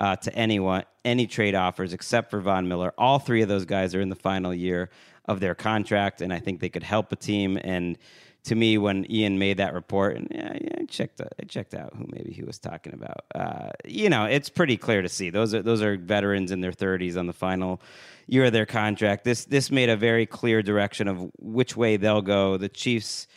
uh, 0.00 0.16
to 0.16 0.34
anyone, 0.34 0.84
any 1.04 1.26
trade 1.26 1.54
offers 1.54 1.92
except 1.92 2.30
for 2.30 2.40
Von 2.40 2.66
Miller. 2.66 2.92
All 2.96 3.18
three 3.18 3.42
of 3.42 3.48
those 3.48 3.66
guys 3.66 3.94
are 3.94 4.00
in 4.00 4.08
the 4.08 4.16
final 4.16 4.54
year 4.54 4.90
of 5.26 5.40
their 5.40 5.54
contract, 5.54 6.22
and 6.22 6.32
I 6.32 6.38
think 6.38 6.60
they 6.60 6.70
could 6.70 6.82
help 6.82 7.12
a 7.12 7.16
team. 7.16 7.58
And 7.62 7.98
to 8.44 8.54
me, 8.54 8.78
when 8.78 9.10
Ian 9.10 9.38
made 9.38 9.58
that 9.58 9.74
report, 9.74 10.16
and 10.16 10.28
yeah, 10.30 10.56
yeah, 10.58 10.76
I 10.78 10.84
checked, 10.86 11.20
I 11.20 11.44
checked 11.44 11.74
out 11.74 11.94
who 11.94 12.06
maybe 12.10 12.32
he 12.32 12.42
was 12.42 12.58
talking 12.58 12.94
about. 12.94 13.24
Uh, 13.34 13.70
you 13.84 14.08
know, 14.08 14.24
it's 14.24 14.48
pretty 14.48 14.78
clear 14.78 15.02
to 15.02 15.08
see 15.08 15.28
those 15.28 15.54
are 15.54 15.62
those 15.62 15.82
are 15.82 15.98
veterans 15.98 16.50
in 16.50 16.62
their 16.62 16.72
30s 16.72 17.18
on 17.18 17.26
the 17.26 17.34
final 17.34 17.82
year 18.26 18.46
of 18.46 18.54
their 18.54 18.66
contract. 18.66 19.24
This 19.24 19.44
this 19.44 19.70
made 19.70 19.90
a 19.90 19.96
very 19.96 20.24
clear 20.24 20.62
direction 20.62 21.08
of 21.08 21.30
which 21.38 21.76
way 21.76 21.98
they'll 21.98 22.22
go. 22.22 22.56
The 22.56 22.70
Chiefs, 22.70 23.28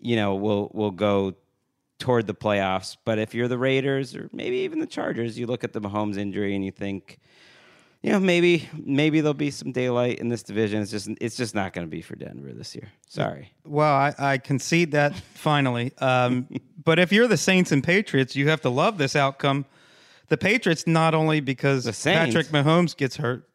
you 0.00 0.14
know, 0.14 0.36
will 0.36 0.70
will 0.72 0.92
go 0.92 1.34
toward 2.02 2.26
the 2.26 2.34
playoffs. 2.34 2.96
But 3.04 3.20
if 3.20 3.32
you're 3.32 3.46
the 3.46 3.56
Raiders 3.56 4.16
or 4.16 4.28
maybe 4.32 4.56
even 4.58 4.80
the 4.80 4.88
Chargers, 4.88 5.38
you 5.38 5.46
look 5.46 5.62
at 5.62 5.72
the 5.72 5.80
Mahomes 5.80 6.16
injury 6.16 6.56
and 6.56 6.64
you 6.64 6.72
think, 6.72 7.20
you 8.02 8.10
know, 8.10 8.18
maybe 8.18 8.68
maybe 8.76 9.20
there'll 9.20 9.34
be 9.34 9.52
some 9.52 9.70
daylight 9.70 10.18
in 10.18 10.28
this 10.28 10.42
division. 10.42 10.82
It's 10.82 10.90
just 10.90 11.08
it's 11.20 11.36
just 11.36 11.54
not 11.54 11.72
going 11.72 11.86
to 11.86 11.90
be 11.90 12.02
for 12.02 12.16
Denver 12.16 12.52
this 12.52 12.74
year. 12.74 12.90
Sorry. 13.06 13.52
Well, 13.64 13.94
I, 13.94 14.14
I 14.18 14.38
concede 14.38 14.90
that 14.92 15.14
finally. 15.14 15.92
Um, 15.98 16.48
but 16.84 16.98
if 16.98 17.12
you're 17.12 17.28
the 17.28 17.36
Saints 17.36 17.70
and 17.70 17.84
Patriots, 17.84 18.34
you 18.34 18.48
have 18.48 18.60
to 18.62 18.68
love 18.68 18.98
this 18.98 19.14
outcome. 19.14 19.64
The 20.26 20.36
Patriots 20.36 20.88
not 20.88 21.14
only 21.14 21.38
because 21.38 21.84
Patrick 22.02 22.48
Mahomes 22.48 22.96
gets 22.96 23.16
hurt, 23.16 23.48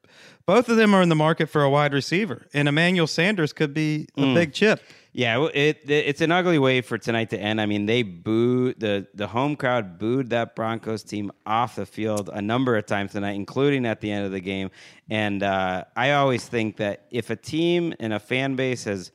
both 0.45 0.69
of 0.69 0.77
them 0.77 0.93
are 0.93 1.01
in 1.01 1.09
the 1.09 1.15
market 1.15 1.47
for 1.49 1.63
a 1.63 1.69
wide 1.69 1.93
receiver, 1.93 2.47
and 2.53 2.69
Emmanuel 2.69 3.07
Sanders 3.07 3.51
could 3.51 3.73
be 3.73 4.07
a 4.15 4.33
big 4.33 4.53
chip. 4.53 4.81
Yeah, 5.17 5.47
it, 5.51 5.81
it 5.83 5.89
it's 5.89 6.21
an 6.21 6.31
ugly 6.31 6.59
way 6.59 6.81
for 6.81 6.99
tonight 6.99 7.31
to 7.31 7.39
end. 7.39 7.59
I 7.59 7.65
mean, 7.65 7.87
they 7.87 8.03
booed 8.03 8.79
the 8.79 9.07
the 9.15 9.25
home 9.25 9.55
crowd 9.55 9.97
booed 9.97 10.29
that 10.29 10.55
Broncos 10.55 11.01
team 11.01 11.31
off 11.43 11.75
the 11.75 11.87
field 11.87 12.29
a 12.31 12.39
number 12.39 12.77
of 12.77 12.85
times 12.85 13.13
tonight, 13.13 13.31
including 13.31 13.87
at 13.87 13.99
the 13.99 14.11
end 14.11 14.27
of 14.27 14.31
the 14.31 14.39
game. 14.39 14.69
And 15.09 15.41
uh, 15.41 15.85
I 15.95 16.11
always 16.11 16.47
think 16.47 16.77
that 16.77 17.07
if 17.09 17.31
a 17.31 17.35
team 17.35 17.95
and 17.99 18.13
a 18.13 18.19
fan 18.19 18.55
base 18.55 18.83
has 18.83 19.11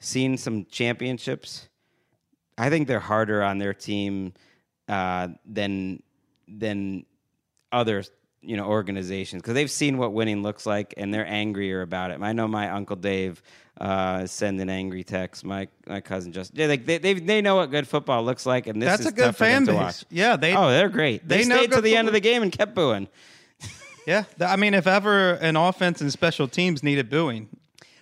seen 0.00 0.36
some 0.36 0.64
championships, 0.64 1.68
I 2.58 2.68
think 2.68 2.88
they're 2.88 2.98
harder 2.98 3.40
on 3.44 3.58
their 3.58 3.72
team 3.72 4.32
uh, 4.88 5.28
than 5.44 6.02
than 6.48 7.06
other 7.70 8.02
you 8.42 8.56
know 8.56 8.66
organizations 8.66 9.42
because 9.42 9.54
they've 9.54 9.70
seen 9.70 9.98
what 9.98 10.12
winning 10.12 10.42
looks 10.42 10.66
like 10.66 10.94
and 10.96 11.12
they're 11.12 11.26
angrier 11.26 11.82
about 11.82 12.10
it. 12.10 12.20
I 12.20 12.32
know 12.32 12.46
my 12.46 12.70
uncle 12.70 12.96
Dave 12.96 13.42
uh, 13.80 14.26
send 14.26 14.60
an 14.60 14.70
angry 14.70 15.04
text. 15.04 15.44
My 15.44 15.68
my 15.86 16.00
cousin 16.00 16.32
just 16.32 16.56
yeah, 16.56 16.66
like 16.66 16.86
they 16.86 16.98
they 16.98 17.14
they 17.14 17.42
know 17.42 17.56
what 17.56 17.70
good 17.70 17.86
football 17.86 18.22
looks 18.24 18.46
like, 18.46 18.66
and 18.66 18.80
this 18.80 18.88
That's 18.88 19.00
is 19.00 19.06
a 19.08 19.12
good 19.12 19.36
fan 19.36 19.64
base. 19.64 19.74
watch. 19.74 20.04
Yeah, 20.10 20.36
they 20.36 20.54
oh, 20.54 20.70
they're 20.70 20.88
great. 20.88 21.26
They, 21.26 21.38
they 21.38 21.44
stayed 21.44 21.72
to 21.72 21.80
the 21.80 21.96
end 21.96 22.08
of 22.08 22.14
the 22.14 22.20
game 22.20 22.42
and 22.42 22.50
kept 22.52 22.74
booing. 22.74 23.08
Yeah, 24.06 24.22
I 24.40 24.54
mean, 24.54 24.74
if 24.74 24.86
ever 24.86 25.32
an 25.32 25.56
offense 25.56 26.00
and 26.00 26.12
special 26.12 26.46
teams 26.46 26.84
needed 26.84 27.10
booing, 27.10 27.48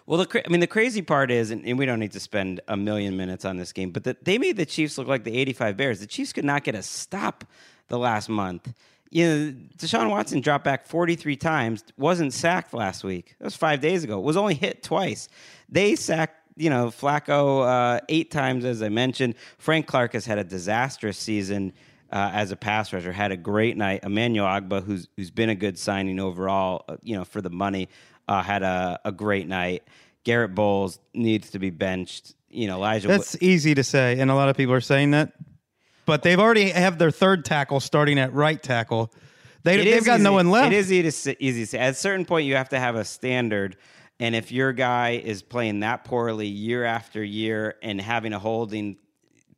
Well, 0.05 0.23
the 0.23 0.43
I 0.47 0.51
mean, 0.51 0.61
the 0.61 0.67
crazy 0.67 1.01
part 1.01 1.31
is, 1.31 1.51
and, 1.51 1.65
and 1.65 1.79
we 1.79 1.87
don't 1.87 1.99
need 1.99 2.13
to 2.13 2.21
spend 2.21 2.61
a 2.69 2.77
million 2.77 3.17
minutes 3.17 3.47
on 3.47 3.57
this 3.57 3.73
game, 3.73 3.91
but 3.91 4.05
that 4.05 4.23
they 4.23 4.37
made 4.37 4.59
the 4.59 4.67
Chiefs 4.67 4.99
look 4.99 5.09
like 5.09 5.25
the 5.25 5.35
'85 5.35 5.79
Bears. 5.79 6.01
The 6.01 6.07
Chiefs 6.07 6.35
could 6.35 6.45
not 6.45 6.63
get 6.63 6.75
a 6.75 6.83
stop 6.83 7.47
the 7.89 7.99
last 7.99 8.29
month. 8.29 8.71
You 9.15 9.27
know, 9.29 9.55
Deshaun 9.79 10.11
Watson 10.11 10.41
dropped 10.41 10.65
back 10.65 10.89
43 10.89 11.37
times, 11.37 11.85
wasn't 11.97 12.33
sacked 12.33 12.75
last 12.75 13.05
week. 13.05 13.37
That 13.39 13.45
was 13.45 13.55
five 13.55 13.81
days 13.81 14.03
ago. 14.03 14.19
Was 14.19 14.37
only 14.37 14.55
hit 14.55 14.83
twice. 14.83 15.29
They 15.69 15.95
sacked, 15.95 16.35
you 16.57 16.69
know, 16.69 16.89
Flacco 16.89 17.65
uh, 17.65 18.01
eight 18.09 18.33
times, 18.33 18.65
as 18.65 18.83
I 18.83 18.89
mentioned. 18.89 19.37
Frank 19.57 19.87
Clark 19.87 20.15
has 20.15 20.27
had 20.27 20.39
a 20.39 20.45
disastrous 20.45 21.17
season 21.17 21.73
uh, 22.11 22.33
as 22.35 22.51
a 22.51 22.57
pass 22.57 22.93
rusher. 22.93 23.13
Had 23.13 23.31
a 23.31 23.37
great 23.37 23.77
night. 23.77 24.01
Emmanuel 24.03 24.47
Ogbah, 24.47 24.83
who's 24.83 25.07
who's 25.15 25.31
been 25.31 25.49
a 25.49 25.55
good 25.55 25.79
signing 25.79 26.19
overall, 26.19 26.85
uh, 26.89 26.97
you 27.05 27.17
know, 27.17 27.25
for 27.25 27.41
the 27.41 27.51
money, 27.51 27.89
uh, 28.27 28.43
had 28.43 28.65
a, 28.65 28.99
a 29.05 29.13
great 29.13 29.47
night. 29.47 29.85
Garett 30.25 30.57
Bolles 30.57 30.99
needs 31.13 31.51
to 31.51 31.61
be 31.61 31.71
benched. 31.71 32.35
You 32.51 32.67
know, 32.67 32.79
Elijah. 32.79 33.07
that's 33.07 33.41
easy 33.41 33.77
to 33.77 33.85
say, 33.85 34.19
and 34.19 34.29
a 34.29 34.35
lot 34.35 34.49
of 34.49 34.57
people 34.57 34.75
are 34.75 34.81
saying 34.81 35.13
that. 35.13 35.35
But 36.07 36.23
they've 36.23 36.39
already 36.39 36.71
have 36.71 36.99
their 36.99 37.11
third 37.11 37.45
tackle 37.45 37.81
starting 37.81 38.19
at 38.19 38.33
right 38.33 38.63
tackle. 38.63 39.13
They, 39.63 39.81
It 39.81 39.85
they've 39.85 40.05
got 40.05 40.21
no 40.21 40.33
one 40.35 40.51
left. 40.51 40.73
It 40.73 40.77
is 40.77 40.93
easy 40.93 41.03
to, 41.03 41.13
say, 41.13 41.37
easy 41.39 41.63
to 41.63 41.67
say. 41.67 41.79
At 41.79 41.93
a 41.93 41.95
certain 41.95 42.27
point, 42.27 42.47
you 42.47 42.57
have 42.57 42.69
to 42.71 42.79
have 42.79 42.97
a 42.97 43.05
standard. 43.05 43.77
And 44.21 44.35
if 44.35 44.53
your 44.53 44.73
guy 44.73 45.21
is 45.25 45.43
playing 45.43 45.81
that 45.81 46.05
poorly 46.05 46.47
year 46.47 46.85
after 46.85 47.25
year 47.25 47.77
and 47.83 48.01
having 48.01 48.33
a 48.33 48.39
holding 48.39 48.97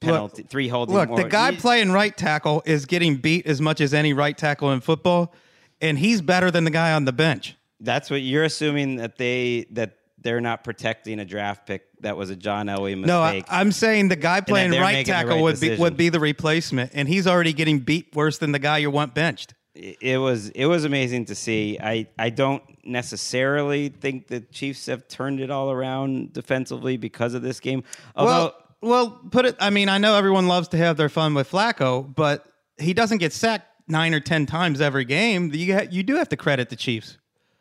penalty, 0.01 0.45
three 0.45 0.69
holding. 0.69 0.95
Look, 0.95 1.09
more. 1.09 1.23
the 1.23 1.29
guy 1.29 1.51
You- 1.51 1.59
playing 1.59 1.93
right 1.93 2.17
tackle 2.17 2.63
is 2.65 2.87
getting 2.87 3.17
beat 3.17 3.47
as 3.47 3.61
much 3.61 3.81
as 3.81 3.93
any 3.93 4.13
right 4.13 4.37
tackle 4.37 4.73
in 4.73 4.81
football, 4.81 5.35
and 5.81 5.99
he's 5.99 6.21
better 6.21 6.51
than 6.51 6.65
the 6.65 6.71
guy 6.71 6.93
on 6.93 7.05
the 7.05 7.13
bench. 7.13 7.57
That's 7.81 8.11
what 8.11 8.23
you're 8.23 8.45
assuming 8.45 8.97
that 8.97 9.19
they 9.19 9.67
that 9.73 9.97
they're 10.27 10.41
not 10.41 10.65
protecting 10.65 11.21
a 11.21 11.25
draft 11.25 11.67
pick 11.67 11.85
that 12.01 12.17
was 12.17 12.31
a 12.31 12.37
John 12.37 12.67
Elway 12.67 12.99
mistake. 12.99 13.07
No, 13.07 13.21
I, 13.21 13.45
I'm 13.49 13.71
saying 13.71 14.09
the 14.09 14.17
guy 14.17 14.41
playing 14.41 14.73
right 14.73 15.07
tackle 15.07 15.37
right 15.37 15.43
would 15.43 15.61
be 15.61 15.77
would 15.77 15.97
be 15.97 16.09
the 16.09 16.19
replacement, 16.19 16.91
and 16.95 17.07
he's 17.07 17.29
already 17.29 17.53
getting 17.53 17.79
beat 17.79 18.15
worse 18.15 18.39
than 18.39 18.51
the 18.51 18.59
guy 18.59 18.79
you 18.79 18.91
want 18.91 19.15
benched. 19.15 19.55
it 19.77 20.19
was 20.21 20.49
it 20.49 20.67
was 20.67 20.85
amazing 20.85 21.27
to 21.27 21.37
see. 21.37 21.79
I 21.81 22.09
I 22.19 22.31
don't 22.31 22.61
necessarily 22.85 23.89
think 23.89 24.27
the 24.27 24.41
Chiefs 24.41 24.87
have 24.87 25.07
turned 25.07 25.41
it 25.41 25.49
all 25.51 25.71
around 25.71 26.33
defensively 26.33 26.97
because 26.97 27.35
of 27.35 27.43
this 27.43 27.61
game. 27.61 27.85
Although 28.17 28.33
well, 28.33 28.55
well, 28.81 29.11
put 29.31 29.47
it. 29.47 29.55
I 29.61 29.71
mean, 29.71 29.89
I 29.89 29.99
know 29.99 30.17
everyone 30.17 30.49
loves 30.49 30.67
to 30.69 30.77
have 30.77 30.97
their 30.97 31.09
fun 31.09 31.35
with 31.35 31.49
Flacco, 31.49 32.13
but 32.13 32.47
he 32.79 32.95
doesn't 32.95 33.19
get 33.19 33.33
sacked 33.33 33.69
nine 33.87 34.13
or 34.13 34.21
ten 34.21 34.45
times 34.45 34.81
every 34.81 35.05
game. 35.05 35.55
You 35.55 35.73
ha- 35.73 35.87
you 35.89 36.03
do 36.03 36.17
have 36.17 36.29
to 36.31 36.37
credit 36.37 36.69
the 36.69 36.77
Chiefs. 36.77 37.17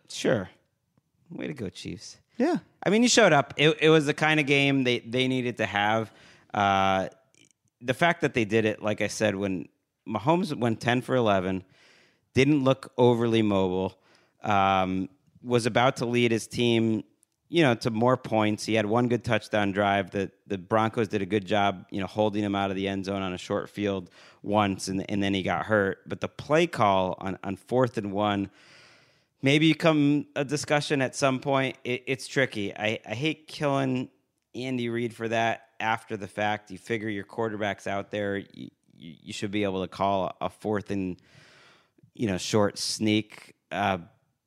sure, 0.10 0.50
way 1.29 1.45
to 1.45 1.53
go, 1.53 1.69
Chiefs. 1.69 2.17
Yeah. 2.37 2.57
I 2.83 2.89
mean, 2.89 3.03
you 3.03 3.09
showed 3.09 3.33
up. 3.33 3.53
It, 3.57 3.77
it 3.81 3.89
was 3.89 4.05
the 4.05 4.13
kind 4.13 4.39
of 4.39 4.45
game 4.45 4.83
they, 4.83 4.99
they 4.99 5.27
needed 5.27 5.57
to 5.57 5.65
have. 5.65 6.11
Uh, 6.53 7.09
the 7.81 7.93
fact 7.93 8.21
that 8.21 8.33
they 8.33 8.45
did 8.45 8.65
it, 8.65 8.81
like 8.81 9.01
I 9.01 9.07
said, 9.07 9.35
when 9.35 9.67
Mahomes 10.07 10.55
went 10.55 10.79
10 10.81 11.01
for 11.01 11.15
11, 11.15 11.63
didn't 12.33 12.63
look 12.63 12.91
overly 12.97 13.41
mobile, 13.41 13.97
um, 14.43 15.09
was 15.43 15.65
about 15.65 15.97
to 15.97 16.05
lead 16.05 16.31
his 16.31 16.47
team, 16.47 17.03
you 17.49 17.63
know, 17.63 17.75
to 17.75 17.91
more 17.91 18.17
points. 18.17 18.65
He 18.65 18.73
had 18.73 18.85
one 18.85 19.07
good 19.07 19.23
touchdown 19.23 19.71
drive. 19.71 20.11
The 20.11 20.31
the 20.47 20.57
Broncos 20.57 21.07
did 21.07 21.21
a 21.21 21.25
good 21.25 21.45
job, 21.45 21.85
you 21.91 21.99
know, 21.99 22.07
holding 22.07 22.43
him 22.43 22.55
out 22.55 22.69
of 22.69 22.75
the 22.75 22.87
end 22.87 23.05
zone 23.05 23.21
on 23.21 23.33
a 23.33 23.37
short 23.37 23.69
field 23.69 24.09
once, 24.43 24.87
and, 24.87 25.09
and 25.09 25.21
then 25.21 25.33
he 25.33 25.43
got 25.43 25.65
hurt. 25.65 25.99
But 26.07 26.21
the 26.21 26.27
play 26.27 26.67
call 26.67 27.15
on, 27.19 27.37
on 27.43 27.55
fourth 27.55 27.97
and 27.97 28.11
one, 28.11 28.49
maybe 29.41 29.73
come 29.73 30.25
a 30.35 30.45
discussion 30.45 31.01
at 31.01 31.15
some 31.15 31.39
point. 31.39 31.77
It, 31.83 32.03
it's 32.07 32.27
tricky. 32.27 32.75
I, 32.75 32.99
I 33.07 33.13
hate 33.13 33.47
killing 33.47 34.09
Andy 34.53 34.89
Reid 34.89 35.13
for 35.13 35.27
that 35.27 35.69
after 35.79 36.17
the 36.17 36.27
fact. 36.27 36.71
You 36.71 36.77
figure 36.77 37.09
your 37.09 37.23
quarterback's 37.23 37.87
out 37.87 38.11
there. 38.11 38.37
You, 38.37 38.69
you, 38.93 39.15
you 39.23 39.33
should 39.33 39.51
be 39.51 39.63
able 39.63 39.81
to 39.81 39.87
call 39.87 40.35
a 40.41 40.49
fourth 40.49 40.91
and 40.91 41.17
you 42.13 42.27
know 42.27 42.37
short 42.37 42.77
sneak. 42.77 43.55
Uh, 43.71 43.99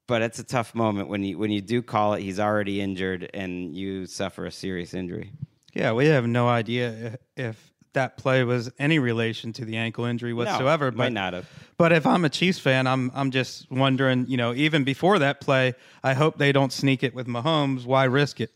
but 0.06 0.22
it's 0.22 0.38
a 0.38 0.44
tough 0.44 0.74
moment 0.74 1.08
when 1.08 1.22
you 1.22 1.38
when 1.38 1.50
you 1.50 1.60
do 1.60 1.82
call 1.82 2.14
it. 2.14 2.22
He's 2.22 2.40
already 2.40 2.80
injured 2.80 3.30
and 3.34 3.76
you 3.76 4.06
suffer 4.06 4.46
a 4.46 4.50
serious 4.50 4.94
injury. 4.94 5.32
Yeah, 5.74 5.92
we 5.92 6.06
have 6.06 6.26
no 6.26 6.48
idea 6.48 7.16
if, 7.36 7.46
if 7.46 7.67
that 7.94 8.16
play 8.16 8.44
was 8.44 8.70
any 8.78 8.98
relation 8.98 9.52
to 9.54 9.64
the 9.64 9.76
ankle 9.76 10.04
injury 10.04 10.32
whatsoever. 10.32 10.86
no, 10.86 10.90
but 10.92 10.96
might 10.96 11.12
not 11.12 11.32
have. 11.32 11.48
But 11.76 11.92
if 11.92 12.06
I'm 12.06 12.24
a 12.24 12.28
Chiefs 12.28 12.58
fan, 12.58 12.86
I'm 12.86 13.10
I'm 13.14 13.30
just 13.30 13.70
wondering, 13.70 14.26
you 14.28 14.36
know, 14.36 14.54
even 14.54 14.84
before 14.84 15.18
that 15.18 15.40
play, 15.40 15.74
I 16.02 16.14
hope 16.14 16.38
they 16.38 16.52
don't 16.52 16.72
sneak 16.72 17.02
it 17.02 17.14
with 17.14 17.26
Mahomes. 17.26 17.86
Why 17.86 18.04
risk 18.04 18.40
it? 18.40 18.50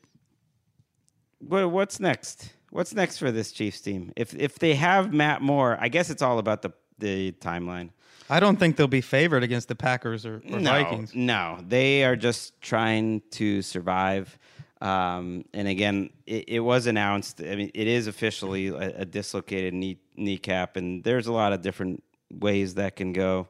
What, 1.38 1.70
what's 1.70 1.98
next? 1.98 2.52
What's 2.70 2.94
next 2.94 3.18
for 3.18 3.30
this 3.30 3.52
Chiefs 3.52 3.80
team? 3.80 4.12
If 4.16 4.34
if 4.34 4.58
they 4.58 4.74
have 4.74 5.12
Matt 5.12 5.42
Moore, 5.42 5.76
I 5.80 5.88
guess 5.88 6.10
it's 6.10 6.22
all 6.22 6.38
about 6.38 6.62
the 6.62 6.72
the 6.98 7.32
timeline. 7.32 7.90
I 8.30 8.40
don't 8.40 8.58
think 8.58 8.76
they'll 8.76 8.86
be 8.86 9.02
favored 9.02 9.42
against 9.42 9.68
the 9.68 9.74
Packers 9.74 10.24
or, 10.24 10.36
or 10.50 10.58
no, 10.58 10.70
Vikings. 10.70 11.14
No, 11.14 11.58
they 11.66 12.04
are 12.04 12.16
just 12.16 12.58
trying 12.62 13.20
to 13.32 13.60
survive. 13.60 14.38
Um, 14.82 15.44
and 15.54 15.68
again, 15.68 16.10
it, 16.26 16.44
it 16.48 16.60
was 16.60 16.86
announced. 16.88 17.40
I 17.40 17.54
mean, 17.54 17.70
it 17.72 17.86
is 17.86 18.08
officially 18.08 18.66
a, 18.68 19.02
a 19.02 19.04
dislocated 19.04 19.74
knee 19.74 19.98
kneecap, 20.16 20.76
and 20.76 21.04
there's 21.04 21.28
a 21.28 21.32
lot 21.32 21.52
of 21.52 21.62
different 21.62 22.02
ways 22.32 22.74
that 22.74 22.96
can 22.96 23.12
go. 23.12 23.48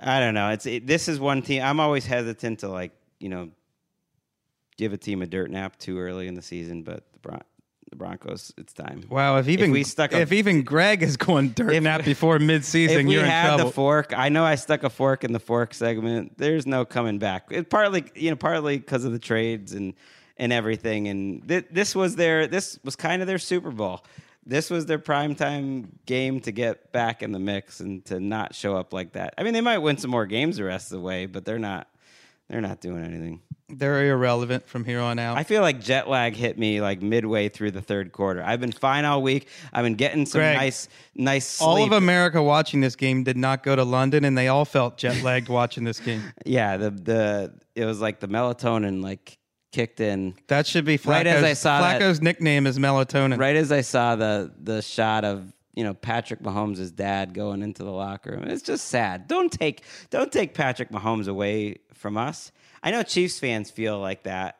I 0.00 0.20
don't 0.20 0.34
know. 0.34 0.50
It's 0.50 0.64
it, 0.66 0.86
this 0.86 1.08
is 1.08 1.18
one 1.18 1.42
team. 1.42 1.62
I'm 1.62 1.80
always 1.80 2.06
hesitant 2.06 2.60
to 2.60 2.68
like 2.68 2.92
you 3.18 3.28
know 3.28 3.48
give 4.78 4.92
a 4.92 4.96
team 4.96 5.20
a 5.22 5.26
dirt 5.26 5.50
nap 5.50 5.76
too 5.78 5.98
early 5.98 6.28
in 6.28 6.34
the 6.34 6.42
season, 6.42 6.82
but 6.82 7.02
the, 7.12 7.18
Bron- 7.18 7.42
the 7.90 7.96
Broncos, 7.96 8.52
it's 8.56 8.72
time. 8.72 9.02
Wow, 9.08 9.38
if 9.38 9.48
even 9.48 9.70
if 9.70 9.72
we 9.72 9.82
stuck 9.82 10.12
a- 10.12 10.20
if 10.20 10.32
even 10.32 10.62
Greg 10.62 11.02
is 11.02 11.16
going 11.16 11.48
dirt 11.50 11.72
If- 11.72 11.82
nap 11.82 12.04
before 12.04 12.36
if 12.36 12.42
midseason, 12.42 13.08
we 13.08 13.14
you're 13.14 13.24
in 13.24 13.28
had 13.30 13.46
trouble. 13.48 13.64
the 13.64 13.72
fork, 13.72 14.12
I 14.16 14.28
know 14.28 14.44
I 14.44 14.54
stuck 14.54 14.84
a 14.84 14.90
fork 14.90 15.24
in 15.24 15.32
the 15.32 15.40
fork 15.40 15.74
segment. 15.74 16.38
There's 16.38 16.66
no 16.66 16.84
coming 16.84 17.18
back. 17.18 17.46
It 17.50 17.68
partly, 17.68 18.04
you 18.14 18.30
know, 18.30 18.36
partly 18.36 18.76
because 18.78 19.04
of 19.04 19.10
the 19.12 19.18
trades 19.18 19.72
and 19.72 19.94
and 20.36 20.52
everything. 20.52 21.08
And 21.08 21.46
th- 21.48 21.66
this 21.70 21.94
was 21.94 22.16
their, 22.16 22.46
this 22.46 22.78
was 22.84 22.96
kind 22.96 23.22
of 23.22 23.28
their 23.28 23.38
Super 23.38 23.70
Bowl. 23.70 24.04
This 24.44 24.70
was 24.70 24.86
their 24.86 24.98
primetime 25.00 25.86
game 26.06 26.40
to 26.40 26.52
get 26.52 26.92
back 26.92 27.22
in 27.22 27.32
the 27.32 27.38
mix 27.40 27.80
and 27.80 28.04
to 28.06 28.20
not 28.20 28.54
show 28.54 28.76
up 28.76 28.92
like 28.92 29.12
that. 29.12 29.34
I 29.38 29.42
mean, 29.42 29.54
they 29.54 29.60
might 29.60 29.78
win 29.78 29.96
some 29.96 30.10
more 30.10 30.26
games 30.26 30.56
the 30.58 30.64
rest 30.64 30.92
of 30.92 30.98
the 30.98 31.02
way, 31.04 31.26
but 31.26 31.44
they're 31.44 31.58
not. 31.58 31.88
They're 32.48 32.60
not 32.60 32.80
doing 32.80 33.04
anything. 33.04 33.40
They're 33.68 34.06
irrelevant 34.06 34.68
from 34.68 34.84
here 34.84 35.00
on 35.00 35.18
out. 35.18 35.36
I 35.36 35.42
feel 35.42 35.62
like 35.62 35.80
jet 35.80 36.08
lag 36.08 36.36
hit 36.36 36.56
me 36.56 36.80
like 36.80 37.02
midway 37.02 37.48
through 37.48 37.72
the 37.72 37.82
third 37.82 38.12
quarter. 38.12 38.40
I've 38.40 38.60
been 38.60 38.70
fine 38.70 39.04
all 39.04 39.20
week. 39.20 39.48
I've 39.72 39.82
been 39.82 39.96
getting 39.96 40.24
some 40.24 40.38
Greg, 40.38 40.56
nice, 40.56 40.88
nice 41.16 41.44
sleep. 41.44 41.66
all 41.68 41.82
of 41.82 41.90
America 41.90 42.40
watching 42.40 42.80
this 42.80 42.94
game 42.94 43.24
did 43.24 43.36
not 43.36 43.64
go 43.64 43.74
to 43.74 43.82
London, 43.82 44.24
and 44.24 44.38
they 44.38 44.46
all 44.46 44.64
felt 44.64 44.96
jet 44.96 45.20
lagged 45.24 45.48
watching 45.60 45.82
this 45.82 45.98
game. 45.98 46.22
Yeah, 46.44 46.76
the 46.76 46.90
the 46.90 47.54
it 47.74 47.84
was 47.84 48.00
like 48.00 48.20
the 48.20 48.28
melatonin 48.28 49.02
like 49.02 49.36
kicked 49.72 50.00
in 50.00 50.34
That 50.48 50.66
should 50.66 50.84
be 50.84 50.96
Flacco's, 50.96 51.06
Right 51.08 51.26
as 51.26 51.44
I 51.44 51.52
saw 51.52 51.80
that- 51.80 52.00
Flacco's 52.00 52.20
nickname 52.22 52.66
is 52.66 52.78
melatonin. 52.78 53.38
right 53.38 53.56
as 53.56 53.70
I 53.72 53.80
saw 53.82 54.16
the 54.16 54.52
the 54.62 54.80
shot 54.82 55.24
of 55.24 55.52
you 55.74 55.84
know 55.84 55.92
Patrick 55.94 56.40
Mahomes' 56.42 56.94
dad 56.94 57.34
going 57.34 57.62
into 57.62 57.84
the 57.84 57.90
locker 57.92 58.30
room. 58.32 58.44
It's 58.44 58.62
just 58.62 58.88
sad. 58.88 59.28
Don't 59.28 59.52
take 59.52 59.82
don't 60.10 60.32
take 60.32 60.54
Patrick 60.54 60.90
Mahomes 60.90 61.28
away 61.28 61.76
from 61.92 62.16
us. 62.16 62.52
I 62.82 62.90
know 62.90 63.02
Chiefs 63.02 63.38
fans 63.38 63.70
feel 63.70 63.98
like 63.98 64.22
that. 64.22 64.58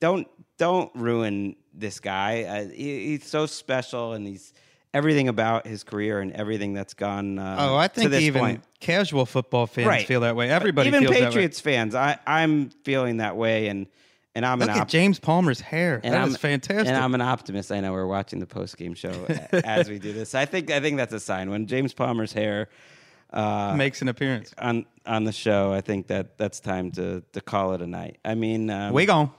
Don't 0.00 0.28
don't 0.58 0.90
ruin 0.94 1.56
this 1.72 1.98
guy. 2.00 2.42
Uh, 2.42 2.68
he, 2.68 3.06
he's 3.16 3.26
so 3.26 3.46
special, 3.46 4.12
and 4.12 4.26
he's 4.26 4.52
everything 4.92 5.26
about 5.28 5.66
his 5.66 5.82
career 5.82 6.20
and 6.20 6.30
everything 6.32 6.72
that's 6.74 6.94
gone. 6.94 7.38
Uh, 7.38 7.56
Oh, 7.58 7.76
I 7.76 7.88
think 7.88 8.12
even 8.12 8.40
point. 8.40 8.64
casual 8.80 9.26
football 9.26 9.66
fans 9.66 9.88
Right. 9.88 10.06
feel 10.06 10.20
that 10.20 10.36
way. 10.36 10.50
Everybody 10.50 10.88
even 10.88 11.00
feels 11.02 11.16
Patriots 11.16 11.58
fans. 11.60 11.94
I 11.94 12.18
I'm 12.26 12.70
feeling 12.84 13.16
that 13.16 13.36
way, 13.36 13.66
and 13.68 13.86
and 14.34 14.44
I'm 14.44 14.58
way. 14.58 14.64
an 14.64 14.70
op- 14.70 14.76
at 14.82 14.88
James 14.88 15.18
Palmer's 15.18 15.60
hair. 15.60 16.00
and 16.02 16.14
That 16.14 16.22
I'm 16.22 16.28
is 16.28 16.36
fantastic. 16.36 16.88
And 16.88 16.96
I'm 16.96 17.14
an 17.14 17.20
optimist. 17.20 17.70
I 17.72 17.80
know 17.80 17.92
we're 17.92 18.06
watching 18.06 18.40
the 18.40 18.46
post 18.46 18.76
game 18.76 18.94
show 18.94 19.10
as 19.52 19.88
we 19.88 19.98
do 19.98 20.12
this. 20.12 20.34
I 20.34 20.44
think 20.44 20.70
I 20.70 20.80
think 20.80 20.96
that's 20.96 21.12
a 21.12 21.20
sign 21.20 21.50
when 21.50 21.66
James 21.66 21.92
Palmer's 21.94 22.32
hair 22.32 22.68
uh, 23.32 23.74
Makes 23.76 24.00
an 24.02 24.08
appearance. 24.08 24.54
on 24.58 24.86
on 25.06 25.24
the 25.24 25.32
show. 25.32 25.72
I 25.72 25.80
think 25.80 26.06
that 26.08 26.38
that's 26.38 26.60
time 26.60 26.90
to 26.92 27.22
to 27.32 27.40
call 27.40 27.74
it 27.74 27.82
a 27.82 27.86
night. 27.86 28.18
I 28.24 28.34
mean, 28.34 28.70
um, 28.70 28.92
we 28.92 29.06
gone. 29.06 29.30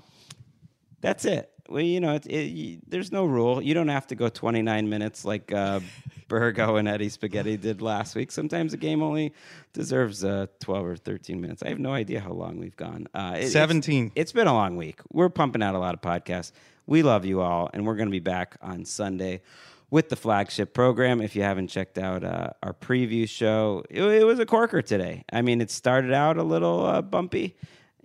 that's 1.01 1.25
it. 1.25 1.49
Well, 1.67 1.81
you 1.81 1.99
know, 1.99 2.13
it, 2.15 2.25
it, 2.27 2.43
you, 2.51 2.79
there's 2.87 3.11
no 3.11 3.25
rule. 3.25 3.61
You 3.61 3.73
don't 3.73 3.87
have 3.87 4.05
to 4.07 4.15
go 4.15 4.29
29 4.29 4.87
minutes 4.87 5.25
like 5.25 5.51
uh, 5.51 5.79
Burgo 6.27 6.75
and 6.77 6.87
Eddie 6.87 7.09
Spaghetti 7.09 7.57
did 7.57 7.81
last 7.81 8.15
week. 8.15 8.31
Sometimes 8.31 8.73
a 8.73 8.77
game 8.77 9.03
only 9.03 9.33
deserves 9.73 10.23
uh, 10.23 10.47
12 10.59 10.85
or 10.85 10.95
13 10.95 11.39
minutes. 11.39 11.61
I 11.63 11.69
have 11.69 11.79
no 11.79 11.93
idea 11.93 12.19
how 12.19 12.31
long 12.31 12.57
we've 12.59 12.75
gone. 12.75 13.07
Uh, 13.13 13.33
it- 13.35 13.37
it's- 13.37 13.51
17. 13.53 14.11
it's 14.15 14.31
been 14.31 14.47
a 14.47 14.53
long 14.53 14.75
week. 14.75 14.99
We're 15.11 15.29
pumping 15.29 15.61
out 15.63 15.75
a 15.75 15.79
lot 15.79 15.93
of 15.93 16.01
podcasts. 16.01 16.51
We 16.87 17.01
love 17.03 17.25
you 17.25 17.41
all, 17.41 17.69
and 17.73 17.85
we're 17.85 17.95
going 17.95 18.07
to 18.07 18.11
be 18.11 18.19
back 18.19 18.57
on 18.61 18.85
Sunday 18.85 19.41
with 19.89 20.09
the 20.09 20.15
flagship 20.15 20.73
program. 20.73 21.21
If 21.21 21.35
you 21.35 21.41
haven't 21.43 21.67
checked 21.67 21.97
out 21.97 22.23
uh, 22.23 22.49
our 22.63 22.73
preview 22.73 23.27
show, 23.29 23.83
it, 23.89 24.01
it 24.03 24.23
was 24.25 24.39
a 24.39 24.45
corker 24.45 24.81
today. 24.81 25.23
I 25.31 25.41
mean, 25.41 25.61
it 25.61 25.71
started 25.71 26.11
out 26.13 26.37
a 26.37 26.43
little 26.43 26.85
uh, 26.85 27.01
bumpy, 27.01 27.55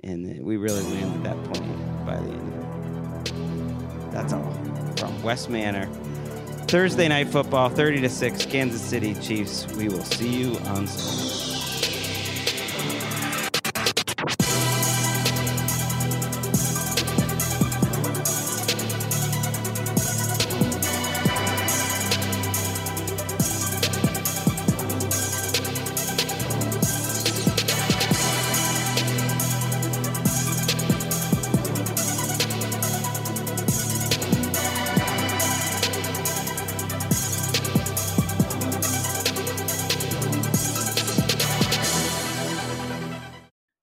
and 0.02 0.42
we 0.44 0.56
really 0.56 0.82
landed 0.82 1.24
that 1.24 1.52
plane 1.52 2.04
by 2.06 2.16
the 2.16 2.30
end 2.30 2.54
of 2.54 4.06
it. 4.08 4.12
That's 4.12 4.32
all 4.32 4.50
from 4.96 5.22
West 5.22 5.48
Manor. 5.50 5.88
Thursday 6.70 7.08
night 7.08 7.26
football, 7.26 7.68
30 7.68 8.02
to 8.02 8.08
6, 8.08 8.46
Kansas 8.46 8.80
City 8.80 9.14
Chiefs. 9.14 9.66
We 9.74 9.88
will 9.88 10.04
see 10.04 10.42
you 10.42 10.56
on 10.66 10.86
Sunday. 10.86 11.49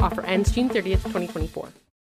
Offer 0.00 0.22
ends 0.26 0.50
June 0.50 0.68
30th, 0.68 1.02
2024. 1.02 1.87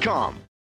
Indeed.com. 0.00 0.49